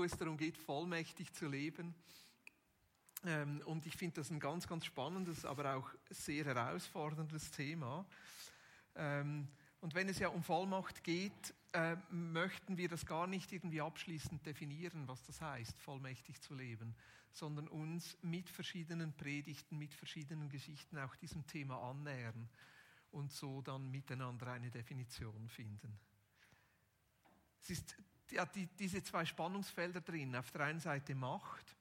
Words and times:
wo 0.00 0.04
es 0.04 0.16
darum 0.16 0.38
geht, 0.38 0.56
vollmächtig 0.56 1.30
zu 1.34 1.46
leben. 1.46 1.94
Ähm, 3.26 3.60
und 3.66 3.84
ich 3.84 3.94
finde 3.94 4.22
das 4.22 4.30
ein 4.30 4.40
ganz, 4.40 4.66
ganz 4.66 4.86
spannendes, 4.86 5.44
aber 5.44 5.74
auch 5.74 5.90
sehr 6.08 6.46
herausforderndes 6.46 7.50
Thema. 7.50 8.06
Ähm, 8.94 9.46
und 9.82 9.94
wenn 9.94 10.08
es 10.08 10.18
ja 10.18 10.28
um 10.28 10.42
Vollmacht 10.42 11.04
geht, 11.04 11.54
äh, 11.74 11.96
möchten 12.08 12.78
wir 12.78 12.88
das 12.88 13.04
gar 13.04 13.26
nicht 13.26 13.52
irgendwie 13.52 13.82
abschließend 13.82 14.46
definieren, 14.46 15.06
was 15.06 15.22
das 15.26 15.42
heißt, 15.42 15.78
vollmächtig 15.82 16.40
zu 16.40 16.54
leben, 16.54 16.94
sondern 17.30 17.68
uns 17.68 18.16
mit 18.22 18.48
verschiedenen 18.48 19.12
Predigten, 19.12 19.76
mit 19.76 19.92
verschiedenen 19.92 20.48
Geschichten 20.48 20.96
auch 20.96 21.14
diesem 21.16 21.46
Thema 21.46 21.76
annähern 21.90 22.48
und 23.10 23.32
so 23.32 23.60
dann 23.60 23.90
miteinander 23.90 24.46
eine 24.46 24.70
Definition 24.70 25.46
finden. 25.50 25.94
Es 27.60 27.68
ist 27.68 27.96
ja, 28.30 28.46
die, 28.46 28.66
diese 28.66 29.02
zwei 29.02 29.24
Spannungsfelder 29.24 30.00
drin. 30.00 30.36
Auf 30.36 30.50
der 30.50 30.62
einen 30.62 30.80
Seite 30.80 31.14
Macht, 31.14 31.76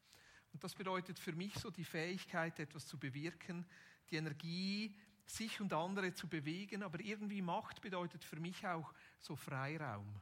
und 0.51 0.63
das 0.63 0.73
bedeutet 0.73 1.19
für 1.19 1.33
mich 1.33 1.53
so 1.55 1.69
die 1.69 1.83
Fähigkeit, 1.83 2.59
etwas 2.59 2.87
zu 2.87 2.97
bewirken, 2.97 3.65
die 4.09 4.15
Energie, 4.15 4.95
sich 5.25 5.61
und 5.61 5.73
andere 5.73 6.13
zu 6.13 6.27
bewegen, 6.27 6.81
aber 6.81 6.99
irgendwie 6.99 7.41
Macht 7.41 7.81
bedeutet 7.81 8.23
für 8.23 8.39
mich 8.39 8.65
auch 8.65 8.93
so 9.19 9.35
Freiraum. 9.35 10.19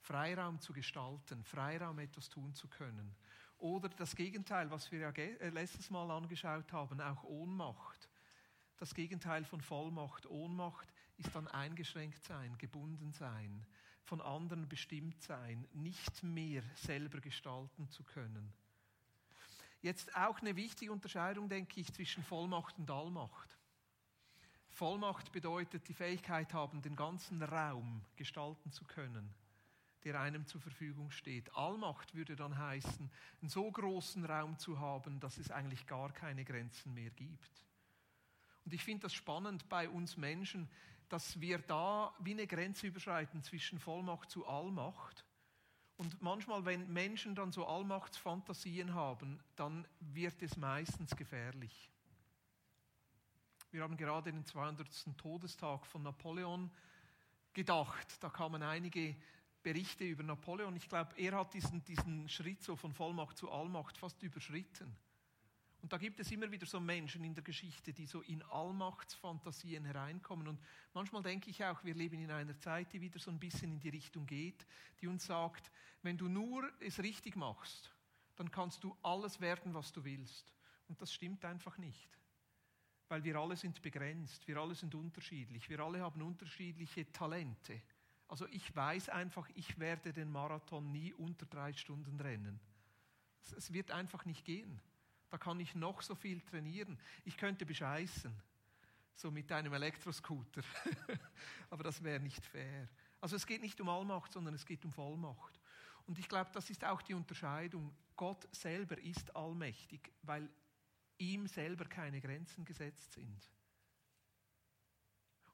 Freiraum 0.00 0.60
zu 0.60 0.72
gestalten, 0.72 1.44
Freiraum 1.44 1.98
etwas 1.98 2.28
tun 2.28 2.54
zu 2.54 2.66
können. 2.68 3.14
Oder 3.58 3.88
das 3.88 4.14
Gegenteil, 4.14 4.70
was 4.70 4.90
wir 4.90 5.00
ja 5.00 5.10
äh, 5.10 5.50
letztes 5.50 5.90
Mal 5.90 6.10
angeschaut 6.10 6.72
haben, 6.72 7.00
auch 7.00 7.24
Ohnmacht. 7.24 8.08
Das 8.76 8.94
Gegenteil 8.94 9.44
von 9.44 9.60
Vollmacht, 9.60 10.26
Ohnmacht 10.26 10.92
ist 11.16 11.34
dann 11.34 11.48
eingeschränkt 11.48 12.22
sein, 12.22 12.56
gebunden 12.58 13.12
sein, 13.12 13.66
von 14.08 14.20
anderen 14.22 14.66
bestimmt 14.68 15.22
sein, 15.22 15.68
nicht 15.74 16.22
mehr 16.22 16.62
selber 16.74 17.20
gestalten 17.20 17.88
zu 17.90 18.02
können. 18.02 18.52
Jetzt 19.82 20.16
auch 20.16 20.40
eine 20.40 20.56
wichtige 20.56 20.90
Unterscheidung, 20.90 21.48
denke 21.48 21.80
ich, 21.80 21.92
zwischen 21.92 22.24
Vollmacht 22.24 22.78
und 22.78 22.90
Allmacht. 22.90 23.56
Vollmacht 24.70 25.30
bedeutet 25.30 25.86
die 25.88 25.94
Fähigkeit 25.94 26.54
haben, 26.54 26.80
den 26.80 26.96
ganzen 26.96 27.42
Raum 27.42 28.02
gestalten 28.16 28.72
zu 28.72 28.84
können, 28.84 29.34
der 30.04 30.18
einem 30.18 30.46
zur 30.46 30.62
Verfügung 30.62 31.10
steht. 31.10 31.54
Allmacht 31.54 32.14
würde 32.14 32.34
dann 32.34 32.56
heißen, 32.56 33.10
einen 33.40 33.50
so 33.50 33.70
großen 33.70 34.24
Raum 34.24 34.58
zu 34.58 34.80
haben, 34.80 35.20
dass 35.20 35.36
es 35.36 35.50
eigentlich 35.50 35.86
gar 35.86 36.12
keine 36.12 36.44
Grenzen 36.44 36.94
mehr 36.94 37.10
gibt. 37.10 37.64
Und 38.64 38.72
ich 38.72 38.82
finde 38.82 39.02
das 39.02 39.14
spannend 39.14 39.68
bei 39.68 39.88
uns 39.88 40.16
Menschen, 40.16 40.68
dass 41.08 41.40
wir 41.40 41.58
da 41.58 42.14
wie 42.18 42.32
eine 42.32 42.46
Grenze 42.46 42.86
überschreiten 42.86 43.42
zwischen 43.42 43.78
Vollmacht 43.78 44.30
zu 44.30 44.46
Allmacht. 44.46 45.24
Und 45.96 46.22
manchmal, 46.22 46.64
wenn 46.64 46.92
Menschen 46.92 47.34
dann 47.34 47.50
so 47.50 47.66
Allmachtsfantasien 47.66 48.94
haben, 48.94 49.40
dann 49.56 49.86
wird 50.00 50.40
es 50.42 50.56
meistens 50.56 51.16
gefährlich. 51.16 51.90
Wir 53.70 53.82
haben 53.82 53.96
gerade 53.96 54.32
den 54.32 54.46
200. 54.46 55.16
Todestag 55.16 55.86
von 55.86 56.02
Napoleon 56.02 56.70
gedacht. 57.52 58.22
Da 58.22 58.30
kamen 58.30 58.62
einige 58.62 59.16
Berichte 59.62 60.04
über 60.04 60.22
Napoleon. 60.22 60.76
Ich 60.76 60.88
glaube, 60.88 61.10
er 61.16 61.32
hat 61.32 61.52
diesen, 61.52 61.84
diesen 61.84 62.28
Schritt 62.28 62.62
so 62.62 62.76
von 62.76 62.92
Vollmacht 62.92 63.36
zu 63.36 63.50
Allmacht 63.50 63.98
fast 63.98 64.22
überschritten. 64.22 64.96
Und 65.80 65.92
da 65.92 65.96
gibt 65.96 66.18
es 66.18 66.30
immer 66.32 66.50
wieder 66.50 66.66
so 66.66 66.80
Menschen 66.80 67.22
in 67.24 67.34
der 67.34 67.44
Geschichte, 67.44 67.92
die 67.92 68.06
so 68.06 68.22
in 68.22 68.42
Allmachtsfantasien 68.42 69.84
hereinkommen. 69.84 70.48
Und 70.48 70.60
manchmal 70.92 71.22
denke 71.22 71.50
ich 71.50 71.64
auch, 71.64 71.84
wir 71.84 71.94
leben 71.94 72.20
in 72.20 72.30
einer 72.30 72.58
Zeit, 72.58 72.92
die 72.92 73.00
wieder 73.00 73.18
so 73.18 73.30
ein 73.30 73.38
bisschen 73.38 73.72
in 73.72 73.80
die 73.80 73.90
Richtung 73.90 74.26
geht, 74.26 74.66
die 75.00 75.06
uns 75.06 75.26
sagt, 75.26 75.70
wenn 76.02 76.18
du 76.18 76.28
nur 76.28 76.68
es 76.80 76.98
richtig 76.98 77.36
machst, 77.36 77.94
dann 78.34 78.50
kannst 78.50 78.82
du 78.82 78.96
alles 79.02 79.40
werden, 79.40 79.72
was 79.72 79.92
du 79.92 80.04
willst. 80.04 80.52
Und 80.88 81.00
das 81.00 81.12
stimmt 81.12 81.44
einfach 81.44 81.78
nicht 81.78 82.18
weil 83.08 83.24
wir 83.24 83.36
alle 83.36 83.56
sind 83.56 83.80
begrenzt, 83.80 84.46
wir 84.46 84.58
alle 84.58 84.74
sind 84.74 84.94
unterschiedlich, 84.94 85.68
wir 85.68 85.80
alle 85.80 86.00
haben 86.00 86.20
unterschiedliche 86.22 87.10
Talente. 87.10 87.80
Also 88.28 88.46
ich 88.48 88.74
weiß 88.76 89.08
einfach, 89.08 89.48
ich 89.54 89.78
werde 89.78 90.12
den 90.12 90.30
Marathon 90.30 90.92
nie 90.92 91.14
unter 91.14 91.46
drei 91.46 91.72
Stunden 91.72 92.20
rennen. 92.20 92.60
Es 93.56 93.72
wird 93.72 93.90
einfach 93.90 94.26
nicht 94.26 94.44
gehen. 94.44 94.80
Da 95.30 95.38
kann 95.38 95.60
ich 95.60 95.74
noch 95.74 96.02
so 96.02 96.14
viel 96.14 96.40
trainieren. 96.40 96.98
Ich 97.24 97.36
könnte 97.36 97.66
bescheißen, 97.66 98.32
so 99.14 99.30
mit 99.30 99.50
einem 99.52 99.72
Elektroscooter. 99.72 100.62
Aber 101.70 101.84
das 101.84 102.02
wäre 102.02 102.20
nicht 102.20 102.44
fair. 102.44 102.88
Also 103.20 103.36
es 103.36 103.46
geht 103.46 103.62
nicht 103.62 103.80
um 103.80 103.88
Allmacht, 103.88 104.32
sondern 104.32 104.54
es 104.54 104.64
geht 104.64 104.84
um 104.84 104.92
Vollmacht. 104.92 105.60
Und 106.06 106.18
ich 106.18 106.28
glaube, 106.28 106.50
das 106.54 106.70
ist 106.70 106.84
auch 106.84 107.02
die 107.02 107.14
Unterscheidung. 107.14 107.94
Gott 108.16 108.48
selber 108.54 108.96
ist 108.98 109.34
allmächtig, 109.36 110.12
weil 110.22 110.48
ihm 111.18 111.46
selber 111.46 111.84
keine 111.84 112.20
Grenzen 112.20 112.64
gesetzt 112.64 113.12
sind. 113.12 113.50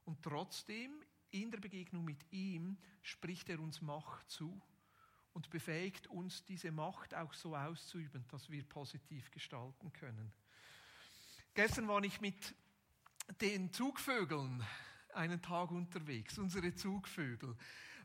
Und 0.05 0.21
trotzdem, 0.21 1.03
in 1.31 1.51
der 1.51 1.59
Begegnung 1.59 2.05
mit 2.05 2.31
ihm, 2.31 2.77
spricht 3.01 3.49
er 3.49 3.59
uns 3.59 3.81
Macht 3.81 4.29
zu 4.29 4.61
und 5.35 5.49
befähigt 5.49 6.07
uns, 6.07 6.45
diese 6.45 6.71
Macht 6.71 7.13
auch 7.13 7.33
so 7.33 7.57
auszuüben, 7.57 8.25
dass 8.29 8.49
wir 8.49 8.63
positiv 8.63 9.29
gestalten 9.31 9.91
können. 9.91 10.31
Gestern 11.53 11.89
war 11.89 12.01
ich 12.05 12.21
mit 12.21 12.55
den 13.41 13.71
Zugvögeln 13.73 14.63
einen 15.13 15.41
Tag 15.41 15.71
unterwegs, 15.71 16.37
unsere 16.37 16.73
Zugvögel. 16.73 17.55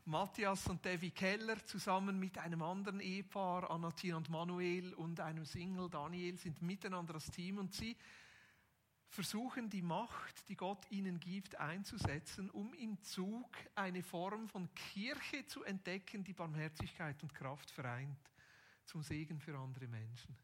Matthias 0.03 0.67
und 0.67 0.83
Devi 0.83 1.11
Keller 1.11 1.65
zusammen 1.65 2.19
mit 2.19 2.37
einem 2.37 2.61
anderen 2.61 2.99
Ehepaar, 2.99 3.71
Anatina 3.71 4.17
und 4.17 4.29
Manuel 4.29 4.93
und 4.95 5.21
einem 5.21 5.45
Single, 5.45 5.89
Daniel, 5.89 6.37
sind 6.37 6.61
miteinander 6.61 7.13
das 7.13 7.31
Team 7.31 7.59
und 7.59 7.73
sie 7.73 7.95
versuchen 9.11 9.69
die 9.69 9.81
Macht, 9.81 10.47
die 10.49 10.55
Gott 10.55 10.89
ihnen 10.89 11.19
gibt, 11.19 11.55
einzusetzen, 11.55 12.49
um 12.49 12.73
im 12.73 13.01
Zug 13.03 13.49
eine 13.75 14.01
Form 14.01 14.47
von 14.47 14.73
Kirche 14.73 15.45
zu 15.45 15.63
entdecken, 15.63 16.23
die 16.23 16.33
Barmherzigkeit 16.33 17.21
und 17.21 17.33
Kraft 17.35 17.69
vereint, 17.69 18.17
zum 18.85 19.03
Segen 19.03 19.39
für 19.39 19.57
andere 19.57 19.87
Menschen. 19.87 20.35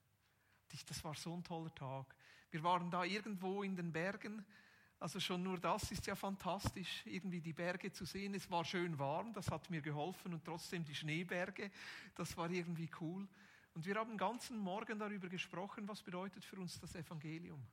Das 0.87 1.03
war 1.03 1.15
so 1.15 1.33
ein 1.33 1.43
toller 1.43 1.73
Tag. 1.73 2.15
Wir 2.51 2.61
waren 2.61 2.91
da 2.91 3.03
irgendwo 3.03 3.63
in 3.63 3.75
den 3.75 3.91
Bergen 3.91 4.45
also 4.99 5.19
schon 5.19 5.43
nur 5.43 5.59
das 5.59 5.91
ist 5.91 6.07
ja 6.07 6.15
fantastisch, 6.15 7.03
irgendwie 7.05 7.39
die 7.39 7.53
Berge 7.53 7.91
zu 7.91 8.03
sehen. 8.03 8.33
Es 8.33 8.49
war 8.49 8.65
schön 8.65 8.97
warm, 8.97 9.31
das 9.31 9.51
hat 9.51 9.69
mir 9.69 9.81
geholfen 9.81 10.33
und 10.33 10.43
trotzdem 10.43 10.83
die 10.83 10.95
Schneeberge, 10.95 11.69
das 12.15 12.35
war 12.35 12.49
irgendwie 12.49 12.89
cool. 12.99 13.27
Und 13.75 13.85
wir 13.85 13.95
haben 13.95 14.09
den 14.09 14.17
ganzen 14.17 14.57
Morgen 14.57 14.97
darüber 14.97 15.29
gesprochen, 15.29 15.87
was 15.87 16.01
bedeutet 16.01 16.43
für 16.43 16.55
uns 16.55 16.79
das 16.79 16.95
Evangelium? 16.95 17.63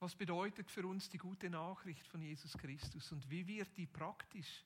Was 0.00 0.14
bedeutet 0.14 0.70
für 0.70 0.86
uns 0.86 1.08
die 1.08 1.18
gute 1.18 1.50
Nachricht 1.50 2.06
von 2.06 2.22
Jesus 2.22 2.56
Christus 2.56 3.10
und 3.10 3.28
wie 3.30 3.46
wird 3.46 3.76
die 3.76 3.86
praktisch 3.86 4.64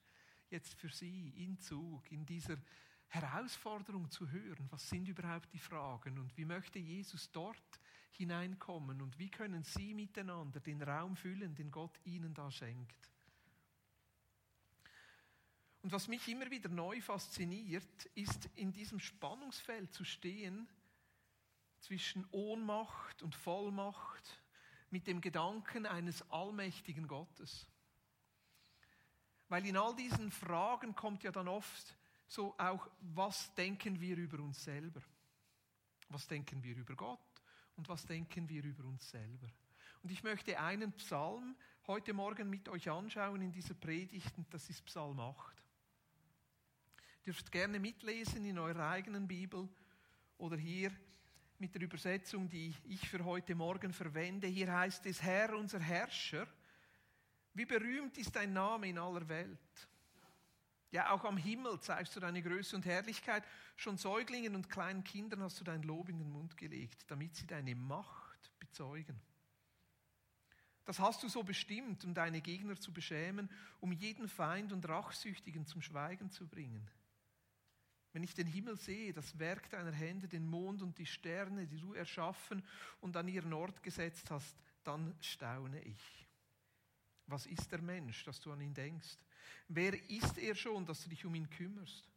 jetzt 0.50 0.74
für 0.74 0.90
Sie 0.90 1.30
in 1.36 1.58
Zug, 1.58 2.12
in 2.12 2.26
dieser 2.26 2.58
Herausforderung 3.08 4.10
zu 4.10 4.30
hören, 4.30 4.66
was 4.70 4.88
sind 4.88 5.08
überhaupt 5.08 5.52
die 5.54 5.58
Fragen 5.58 6.18
und 6.18 6.36
wie 6.36 6.44
möchte 6.44 6.78
Jesus 6.78 7.30
dort 7.32 7.80
hineinkommen 8.10 9.00
und 9.00 9.18
wie 9.18 9.30
können 9.30 9.64
Sie 9.64 9.94
miteinander 9.94 10.60
den 10.60 10.82
Raum 10.82 11.16
füllen, 11.16 11.54
den 11.54 11.70
Gott 11.70 11.98
Ihnen 12.04 12.34
da 12.34 12.50
schenkt. 12.50 13.10
Und 15.80 15.92
was 15.92 16.08
mich 16.08 16.28
immer 16.28 16.50
wieder 16.50 16.68
neu 16.68 17.00
fasziniert, 17.00 18.04
ist 18.14 18.50
in 18.54 18.70
diesem 18.72 19.00
Spannungsfeld 19.00 19.92
zu 19.94 20.04
stehen 20.04 20.68
zwischen 21.80 22.26
Ohnmacht 22.30 23.22
und 23.22 23.34
Vollmacht 23.34 24.41
mit 24.92 25.06
dem 25.06 25.20
Gedanken 25.20 25.86
eines 25.86 26.22
allmächtigen 26.30 27.08
Gottes. 27.08 27.66
Weil 29.48 29.66
in 29.66 29.76
all 29.76 29.96
diesen 29.96 30.30
Fragen 30.30 30.94
kommt 30.94 31.24
ja 31.24 31.32
dann 31.32 31.48
oft 31.48 31.96
so 32.28 32.54
auch, 32.58 32.88
was 33.00 33.54
denken 33.54 34.00
wir 34.00 34.16
über 34.16 34.38
uns 34.40 34.62
selber? 34.62 35.02
Was 36.08 36.26
denken 36.26 36.62
wir 36.62 36.76
über 36.76 36.94
Gott? 36.94 37.20
Und 37.76 37.88
was 37.88 38.06
denken 38.06 38.48
wir 38.48 38.62
über 38.64 38.84
uns 38.84 39.10
selber? 39.10 39.48
Und 40.02 40.10
ich 40.10 40.22
möchte 40.22 40.58
einen 40.58 40.92
Psalm 40.92 41.56
heute 41.86 42.12
Morgen 42.12 42.50
mit 42.50 42.68
euch 42.68 42.90
anschauen 42.90 43.40
in 43.42 43.52
dieser 43.52 43.74
Predigt, 43.74 44.36
und 44.36 44.52
das 44.52 44.68
ist 44.68 44.84
Psalm 44.84 45.18
8. 45.20 45.56
Ihr 47.18 47.32
dürft 47.32 47.52
gerne 47.52 47.78
mitlesen 47.78 48.44
in 48.44 48.58
eurer 48.58 48.90
eigenen 48.90 49.28
Bibel 49.28 49.68
oder 50.38 50.56
hier 50.56 50.92
mit 51.62 51.76
der 51.76 51.82
Übersetzung, 51.82 52.48
die 52.48 52.74
ich 52.88 53.08
für 53.08 53.24
heute 53.24 53.54
Morgen 53.54 53.92
verwende. 53.92 54.48
Hier 54.48 54.72
heißt 54.72 55.06
es, 55.06 55.22
Herr, 55.22 55.56
unser 55.56 55.78
Herrscher, 55.78 56.48
wie 57.54 57.64
berühmt 57.64 58.18
ist 58.18 58.34
dein 58.34 58.52
Name 58.52 58.88
in 58.88 58.98
aller 58.98 59.28
Welt. 59.28 59.88
Ja, 60.90 61.12
auch 61.12 61.24
am 61.24 61.36
Himmel 61.36 61.78
zeigst 61.78 62.16
du 62.16 62.20
deine 62.20 62.42
Größe 62.42 62.74
und 62.74 62.84
Herrlichkeit. 62.84 63.44
Schon 63.76 63.96
Säuglingen 63.96 64.56
und 64.56 64.70
kleinen 64.70 65.04
Kindern 65.04 65.40
hast 65.40 65.60
du 65.60 65.64
dein 65.64 65.84
Lob 65.84 66.08
in 66.08 66.18
den 66.18 66.32
Mund 66.32 66.56
gelegt, 66.56 67.04
damit 67.06 67.36
sie 67.36 67.46
deine 67.46 67.76
Macht 67.76 68.50
bezeugen. 68.58 69.20
Das 70.84 70.98
hast 70.98 71.22
du 71.22 71.28
so 71.28 71.44
bestimmt, 71.44 72.04
um 72.04 72.12
deine 72.12 72.40
Gegner 72.40 72.74
zu 72.74 72.92
beschämen, 72.92 73.48
um 73.78 73.92
jeden 73.92 74.26
Feind 74.26 74.72
und 74.72 74.88
Rachsüchtigen 74.88 75.64
zum 75.64 75.80
Schweigen 75.80 76.28
zu 76.32 76.48
bringen. 76.48 76.90
Wenn 78.12 78.22
ich 78.22 78.34
den 78.34 78.46
Himmel 78.46 78.76
sehe, 78.76 79.12
das 79.12 79.38
Werk 79.38 79.70
deiner 79.70 79.92
Hände, 79.92 80.28
den 80.28 80.46
Mond 80.46 80.82
und 80.82 80.98
die 80.98 81.06
Sterne, 81.06 81.66
die 81.66 81.78
du 81.78 81.94
erschaffen 81.94 82.62
und 83.00 83.16
an 83.16 83.28
ihren 83.28 83.52
Ort 83.52 83.82
gesetzt 83.82 84.30
hast, 84.30 84.56
dann 84.84 85.14
staune 85.20 85.80
ich. 85.82 86.28
Was 87.26 87.46
ist 87.46 87.72
der 87.72 87.80
Mensch, 87.80 88.24
dass 88.24 88.40
du 88.40 88.52
an 88.52 88.60
ihn 88.60 88.74
denkst? 88.74 89.16
Wer 89.68 89.94
ist 90.10 90.36
er 90.36 90.54
schon, 90.54 90.84
dass 90.84 91.02
du 91.02 91.08
dich 91.08 91.24
um 91.24 91.34
ihn 91.34 91.48
kümmerst? 91.48 92.12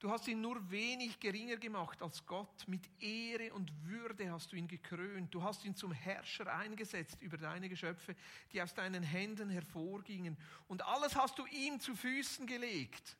Du 0.00 0.10
hast 0.10 0.26
ihn 0.28 0.40
nur 0.40 0.70
wenig 0.70 1.20
geringer 1.20 1.58
gemacht 1.58 2.00
als 2.00 2.24
Gott. 2.24 2.66
Mit 2.66 2.88
Ehre 3.00 3.52
und 3.52 3.70
Würde 3.84 4.32
hast 4.32 4.50
du 4.50 4.56
ihn 4.56 4.66
gekrönt. 4.66 5.32
Du 5.34 5.42
hast 5.42 5.62
ihn 5.66 5.76
zum 5.76 5.92
Herrscher 5.92 6.52
eingesetzt 6.56 7.20
über 7.20 7.36
deine 7.36 7.68
Geschöpfe, 7.68 8.16
die 8.50 8.62
aus 8.62 8.72
deinen 8.72 9.02
Händen 9.02 9.50
hervorgingen. 9.50 10.38
Und 10.68 10.82
alles 10.82 11.14
hast 11.16 11.38
du 11.38 11.44
ihm 11.44 11.78
zu 11.80 11.94
Füßen 11.94 12.46
gelegt. 12.46 13.18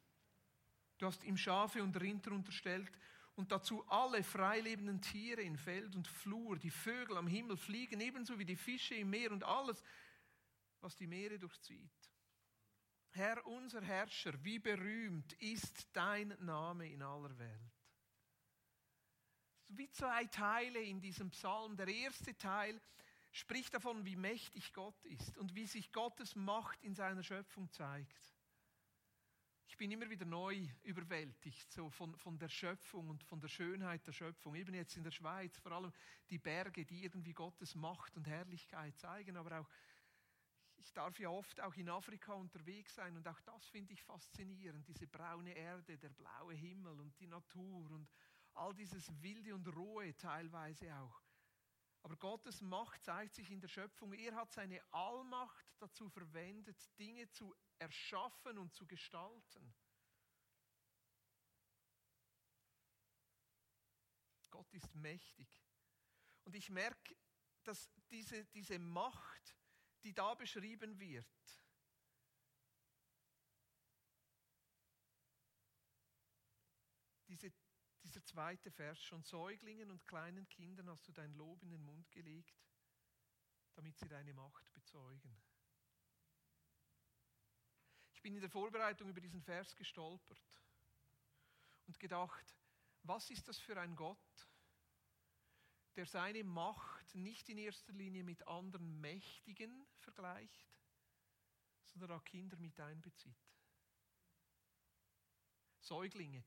Du 1.01 1.07
hast 1.07 1.25
ihm 1.25 1.39
Schafe 1.39 1.83
und 1.83 1.99
Rinder 1.99 2.33
unterstellt 2.33 2.93
und 3.35 3.51
dazu 3.51 3.83
alle 3.89 4.23
freilebenden 4.23 5.01
Tiere 5.01 5.41
in 5.41 5.57
Feld 5.57 5.97
und 5.97 6.07
Flur, 6.07 6.59
die 6.59 6.71
Vögel 6.71 7.17
am 7.17 7.27
Himmel 7.27 7.57
fliegen, 7.57 8.03
ebenso 8.03 8.39
wie 8.39 8.45
die 8.45 8.57
Fische 8.57 8.97
im 8.97 9.09
Meer 9.09 9.33
und 9.33 9.43
alles, 9.43 9.83
was 10.83 10.95
die 10.97 11.07
Meere 11.07 11.39
durchzieht. 11.39 11.91
Herr, 13.13 13.47
unser 13.47 13.81
Herrscher, 13.81 14.35
wie 14.45 14.59
berühmt 14.59 15.33
ist 15.35 15.89
dein 15.95 16.37
Name 16.39 16.93
in 16.93 17.03
aller 17.03 17.37
Welt. 17.39 17.73
Wie 19.69 19.91
zwei 19.91 20.27
Teile 20.27 20.83
in 20.83 21.01
diesem 21.01 21.31
Psalm. 21.31 21.79
Der 21.79 21.89
erste 21.89 22.37
Teil 22.37 22.79
spricht 23.33 23.73
davon, 23.73 24.05
wie 24.05 24.17
mächtig 24.17 24.75
Gott 24.75 25.03
ist 25.07 25.39
und 25.39 25.55
wie 25.55 25.67
sich 25.67 25.93
Gottes 25.93 26.37
Macht 26.37 26.85
in 26.85 26.95
seiner 26.95 27.23
Schöpfung 27.23 27.71
zeigt. 27.73 28.30
Ich 29.71 29.77
bin 29.77 29.93
immer 29.93 30.11
wieder 30.11 30.27
neu 30.27 30.67
überwältigt 30.83 31.71
so 31.71 31.91
von, 31.91 32.17
von 32.17 32.37
der 32.37 32.49
Schöpfung 32.49 33.09
und 33.09 33.23
von 33.23 33.41
der 33.41 33.47
Schönheit 33.47 34.05
der 34.05 34.11
Schöpfung. 34.11 34.57
Eben 34.57 34.75
jetzt 34.75 34.97
in 34.97 35.05
der 35.05 35.13
Schweiz, 35.13 35.57
vor 35.59 35.71
allem 35.71 35.93
die 36.29 36.39
Berge, 36.39 36.85
die 36.85 37.05
irgendwie 37.05 37.33
Gottes 37.33 37.77
Macht 37.77 38.17
und 38.17 38.27
Herrlichkeit 38.27 38.99
zeigen, 38.99 39.37
aber 39.37 39.61
auch 39.61 39.69
ich 40.77 40.93
darf 40.93 41.17
ja 41.21 41.31
oft 41.31 41.61
auch 41.61 41.75
in 41.77 41.89
Afrika 41.89 42.33
unterwegs 42.33 42.97
sein 42.97 43.17
und 43.17 43.29
auch 43.29 43.41
das 43.43 43.65
finde 43.69 43.93
ich 43.93 44.03
faszinierend, 44.03 44.89
diese 44.89 45.07
braune 45.07 45.53
Erde, 45.53 45.97
der 45.97 46.11
blaue 46.11 46.55
Himmel 46.55 46.99
und 46.99 47.17
die 47.21 47.29
Natur 47.29 47.93
und 47.93 48.09
all 48.55 48.75
dieses 48.75 49.09
Wilde 49.23 49.55
und 49.55 49.69
Rohe 49.69 50.17
teilweise 50.17 50.93
auch. 50.97 51.23
Aber 52.03 52.17
Gottes 52.17 52.61
Macht 52.63 53.05
zeigt 53.05 53.35
sich 53.35 53.51
in 53.51 53.61
der 53.61 53.69
Schöpfung. 53.69 54.13
Er 54.15 54.35
hat 54.35 54.53
seine 54.53 54.83
Allmacht 54.93 55.75
dazu 55.79 56.09
verwendet, 56.09 56.77
Dinge 56.99 57.31
zu 57.31 57.55
erschaffen 57.79 58.59
und 58.59 58.75
zu 58.75 58.87
gestalten. 58.87 59.75
Gott 64.51 64.73
ist 64.73 64.95
mächtig. 64.95 65.63
Und 66.45 66.55
ich 66.55 66.71
merke, 66.71 67.17
dass 67.65 67.91
diese, 68.11 68.45
diese 68.47 68.79
Macht, 68.79 69.57
die 70.03 70.15
da 70.15 70.35
beschrieben 70.35 70.99
wird. 70.99 71.27
Diese, 77.29 77.53
dieser 78.03 78.25
zweite 78.25 78.71
Vers, 78.71 79.03
schon 79.03 79.23
Säuglingen 79.23 79.91
und 79.91 80.07
kleinen 80.07 80.49
Kindern 80.49 80.89
hast 80.89 81.07
du 81.07 81.13
dein 81.13 81.33
Lob 81.35 81.63
in 81.63 81.71
den 81.71 81.83
Mund 81.83 82.11
gelegt, 82.11 82.55
damit 83.75 83.99
sie 83.99 84.09
deine 84.09 84.35
Macht 84.35 84.73
bezeugen. 84.73 85.37
Ich 88.13 88.23
bin 88.23 88.35
in 88.35 88.41
der 88.41 88.51
Vorbereitung 88.51 89.09
über 89.09 89.21
diesen 89.21 89.43
Vers 89.43 89.75
gestolpert 89.77 90.63
und 91.87 91.99
gedacht, 91.99 92.57
was 93.03 93.31
ist 93.31 93.49
das 93.49 93.59
für 93.59 93.81
ein 93.81 93.97
Gott, 93.97 94.49
der 95.97 96.07
seine 96.07 96.45
Macht 96.45 97.15
nicht 97.15 97.49
in 97.49 97.59
erster 97.59 97.93
Linie 97.93 98.23
mit 98.23 98.47
anderen 98.47 99.01
Mächtigen 99.01 99.87
vergleicht, 99.97 100.69
sondern 101.87 102.13
auch 102.13 102.25
Kinder 102.25 102.57
mit 102.59 102.79
einbezieht. 102.79 103.37
Säuglinge, 105.81 106.45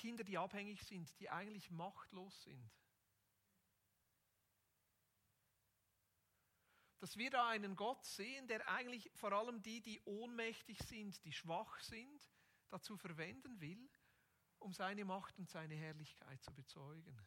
Kinder, 0.00 0.24
die 0.24 0.38
abhängig 0.38 0.82
sind, 0.82 1.18
die 1.20 1.28
eigentlich 1.28 1.70
machtlos 1.70 2.42
sind. 2.42 2.72
Dass 7.00 7.18
wir 7.18 7.30
da 7.30 7.48
einen 7.48 7.76
Gott 7.76 8.02
sehen, 8.04 8.48
der 8.48 8.66
eigentlich 8.66 9.10
vor 9.14 9.32
allem 9.32 9.60
die, 9.62 9.82
die 9.82 10.00
ohnmächtig 10.06 10.78
sind, 10.78 11.22
die 11.24 11.32
schwach 11.32 11.80
sind, 11.80 12.30
dazu 12.70 12.96
verwenden 12.96 13.60
will, 13.60 13.90
um 14.58 14.72
seine 14.72 15.04
Macht 15.04 15.38
und 15.38 15.50
seine 15.50 15.74
Herrlichkeit 15.74 16.42
zu 16.42 16.52
bezeugen. 16.54 17.18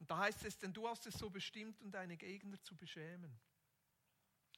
Und 0.00 0.10
da 0.10 0.18
heißt 0.18 0.44
es, 0.44 0.58
denn 0.58 0.74
du 0.74 0.86
hast 0.86 1.06
es 1.06 1.14
so 1.14 1.30
bestimmt, 1.30 1.80
um 1.80 1.90
deine 1.90 2.18
Gegner 2.18 2.60
zu 2.62 2.76
beschämen. 2.76 3.40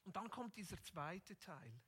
Und 0.03 0.17
dann 0.17 0.29
kommt 0.29 0.57
dieser 0.57 0.83
zweite 0.83 1.39
Teil, 1.39 1.81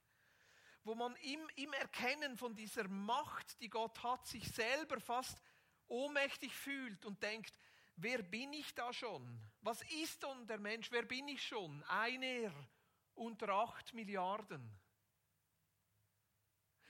wo 0.87 0.95
man 0.95 1.17
im, 1.17 1.41
im 1.57 1.73
Erkennen 1.73 2.37
von 2.37 2.55
dieser 2.55 2.87
Macht, 2.87 3.61
die 3.61 3.69
Gott 3.69 4.01
hat, 4.05 4.25
sich 4.25 4.49
selber 4.53 5.01
fast 5.01 5.43
ohnmächtig 5.89 6.55
fühlt 6.55 7.05
und 7.05 7.21
denkt, 7.25 7.59
wer 7.97 8.23
bin 8.23 8.53
ich 8.53 8.73
da 8.73 8.93
schon? 8.93 9.41
Was 9.63 9.83
ist 9.91 10.23
denn 10.23 10.47
der 10.47 10.61
Mensch? 10.61 10.93
Wer 10.93 11.03
bin 11.03 11.27
ich 11.27 11.45
schon? 11.45 11.83
Einer 11.85 12.53
unter 13.15 13.49
acht 13.49 13.95
Milliarden. 13.95 14.79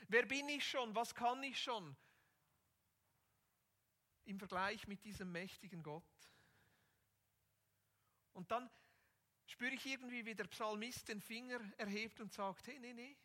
Wer 0.09 0.27
bin 0.27 0.47
ich 0.51 0.69
schon? 0.69 0.95
Was 0.95 1.15
kann 1.15 1.43
ich 1.43 1.59
schon? 1.59 1.97
Im 4.27 4.39
Vergleich 4.39 4.87
mit 4.87 5.03
diesem 5.07 5.33
mächtigen 5.33 5.83
Gott. 5.83 6.05
Und 8.35 8.51
dann 8.51 8.71
spüre 9.47 9.73
ich 9.73 9.87
irgendwie, 9.87 10.27
wie 10.27 10.35
der 10.35 10.49
Psalmist 10.49 11.09
den 11.09 11.23
Finger 11.23 11.61
erhebt 11.79 12.21
und 12.21 12.35
sagt, 12.35 12.67
hey, 12.67 12.79
nee, 12.79 12.93
nee, 12.93 13.17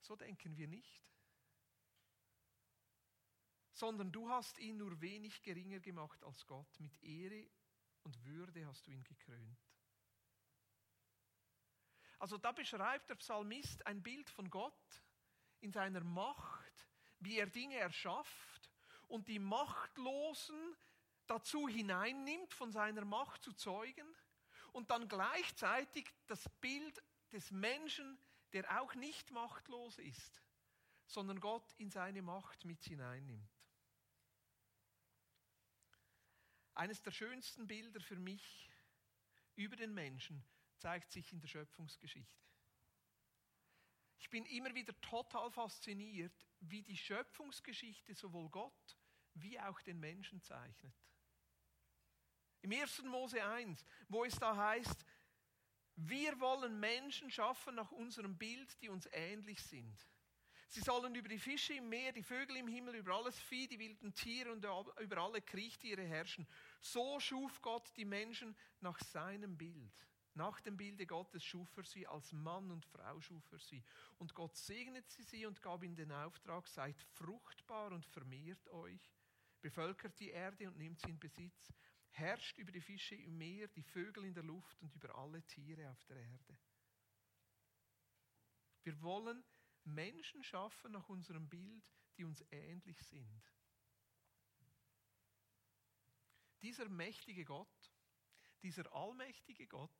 so 0.00 0.16
denken 0.16 0.56
wir 0.56 0.68
nicht. 0.68 1.02
Sondern 3.72 4.10
du 4.10 4.28
hast 4.28 4.58
ihn 4.58 4.78
nur 4.78 5.00
wenig 5.00 5.42
geringer 5.42 5.80
gemacht 5.80 6.22
als 6.24 6.46
Gott. 6.46 6.80
Mit 6.80 7.00
Ehre 7.02 7.48
und 8.02 8.24
Würde 8.24 8.66
hast 8.66 8.86
du 8.86 8.90
ihn 8.90 9.04
gekrönt. 9.04 9.58
Also 12.18 12.36
da 12.36 12.52
beschreibt 12.52 13.08
der 13.10 13.14
Psalmist 13.14 13.86
ein 13.86 14.02
Bild 14.02 14.28
von 14.30 14.50
Gott 14.50 15.02
in 15.60 15.72
seiner 15.72 16.02
Macht, 16.02 16.88
wie 17.20 17.38
er 17.38 17.46
Dinge 17.46 17.76
erschafft 17.76 18.72
und 19.06 19.28
die 19.28 19.38
Machtlosen 19.38 20.76
dazu 21.26 21.68
hineinnimmt, 21.68 22.54
von 22.54 22.72
seiner 22.72 23.04
Macht 23.04 23.42
zu 23.44 23.52
zeugen 23.52 24.06
und 24.72 24.90
dann 24.90 25.08
gleichzeitig 25.08 26.12
das 26.26 26.48
Bild 26.60 27.02
des 27.32 27.50
Menschen, 27.50 28.18
der 28.52 28.80
auch 28.80 28.94
nicht 28.94 29.30
machtlos 29.30 29.98
ist, 29.98 30.42
sondern 31.06 31.40
Gott 31.40 31.72
in 31.74 31.90
seine 31.90 32.22
Macht 32.22 32.64
mit 32.64 32.82
hineinnimmt. 32.84 33.50
Eines 36.74 37.02
der 37.02 37.10
schönsten 37.10 37.66
Bilder 37.66 38.00
für 38.00 38.16
mich 38.16 38.70
über 39.56 39.74
den 39.74 39.92
Menschen 39.92 40.44
zeigt 40.76 41.10
sich 41.10 41.32
in 41.32 41.40
der 41.40 41.48
Schöpfungsgeschichte. 41.48 42.44
Ich 44.18 44.30
bin 44.30 44.46
immer 44.46 44.74
wieder 44.74 44.98
total 45.00 45.50
fasziniert, 45.50 46.46
wie 46.60 46.82
die 46.82 46.96
Schöpfungsgeschichte 46.96 48.14
sowohl 48.14 48.48
Gott 48.50 48.96
wie 49.34 49.58
auch 49.60 49.80
den 49.82 50.00
Menschen 50.00 50.40
zeichnet. 50.42 50.94
Im 52.60 52.72
1. 52.72 53.02
Mose 53.04 53.44
1, 53.44 53.84
wo 54.08 54.24
es 54.24 54.36
da 54.38 54.56
heißt, 54.56 55.04
wir 56.00 56.38
wollen 56.38 56.78
Menschen 56.78 57.28
schaffen 57.28 57.74
nach 57.74 57.90
unserem 57.90 58.36
Bild, 58.36 58.80
die 58.80 58.88
uns 58.88 59.08
ähnlich 59.10 59.60
sind. 59.60 60.06
Sie 60.68 60.80
sollen 60.80 61.14
über 61.14 61.28
die 61.28 61.40
Fische 61.40 61.74
im 61.74 61.88
Meer, 61.88 62.12
die 62.12 62.22
Vögel 62.22 62.56
im 62.56 62.68
Himmel, 62.68 62.94
über 62.94 63.14
alles 63.14 63.36
Vieh, 63.40 63.66
die 63.66 63.80
wilden 63.80 64.14
Tiere 64.14 64.52
und 64.52 64.64
über 65.00 65.18
alle 65.18 65.42
Kriechtiere 65.42 66.02
herrschen. 66.02 66.46
So 66.80 67.18
schuf 67.18 67.60
Gott 67.62 67.90
die 67.96 68.04
Menschen 68.04 68.54
nach 68.80 68.98
seinem 69.00 69.56
Bild. 69.56 69.92
Nach 70.34 70.60
dem 70.60 70.76
Bilde 70.76 71.04
Gottes 71.04 71.42
schuf 71.42 71.76
er 71.76 71.84
sie, 71.84 72.06
als 72.06 72.30
Mann 72.30 72.70
und 72.70 72.84
Frau 72.84 73.20
schuf 73.20 73.50
er 73.50 73.58
sie. 73.58 73.82
Und 74.18 74.34
Gott 74.34 74.56
segnete 74.56 75.22
sie 75.24 75.46
und 75.46 75.60
gab 75.62 75.82
ihnen 75.82 75.96
den 75.96 76.12
Auftrag, 76.12 76.68
seid 76.68 77.02
fruchtbar 77.02 77.90
und 77.90 78.06
vermehrt 78.06 78.68
euch, 78.68 79.10
bevölkert 79.60 80.20
die 80.20 80.30
Erde 80.30 80.68
und 80.68 80.78
nimmt 80.78 81.00
sie 81.00 81.10
in 81.10 81.18
Besitz 81.18 81.72
herrscht 82.18 82.58
über 82.58 82.72
die 82.72 82.80
Fische 82.80 83.14
im 83.14 83.38
Meer, 83.38 83.68
die 83.68 83.82
Vögel 83.82 84.24
in 84.24 84.34
der 84.34 84.42
Luft 84.42 84.80
und 84.82 84.94
über 84.94 85.14
alle 85.14 85.42
Tiere 85.42 85.90
auf 85.90 86.04
der 86.04 86.16
Erde. 86.16 86.58
Wir 88.82 89.00
wollen 89.02 89.44
Menschen 89.84 90.42
schaffen 90.42 90.92
nach 90.92 91.08
unserem 91.08 91.48
Bild, 91.48 91.90
die 92.16 92.24
uns 92.24 92.44
ähnlich 92.50 92.98
sind. 93.02 93.42
Dieser 96.62 96.88
mächtige 96.88 97.44
Gott, 97.44 97.92
dieser 98.62 98.92
allmächtige 98.92 99.66
Gott, 99.66 99.90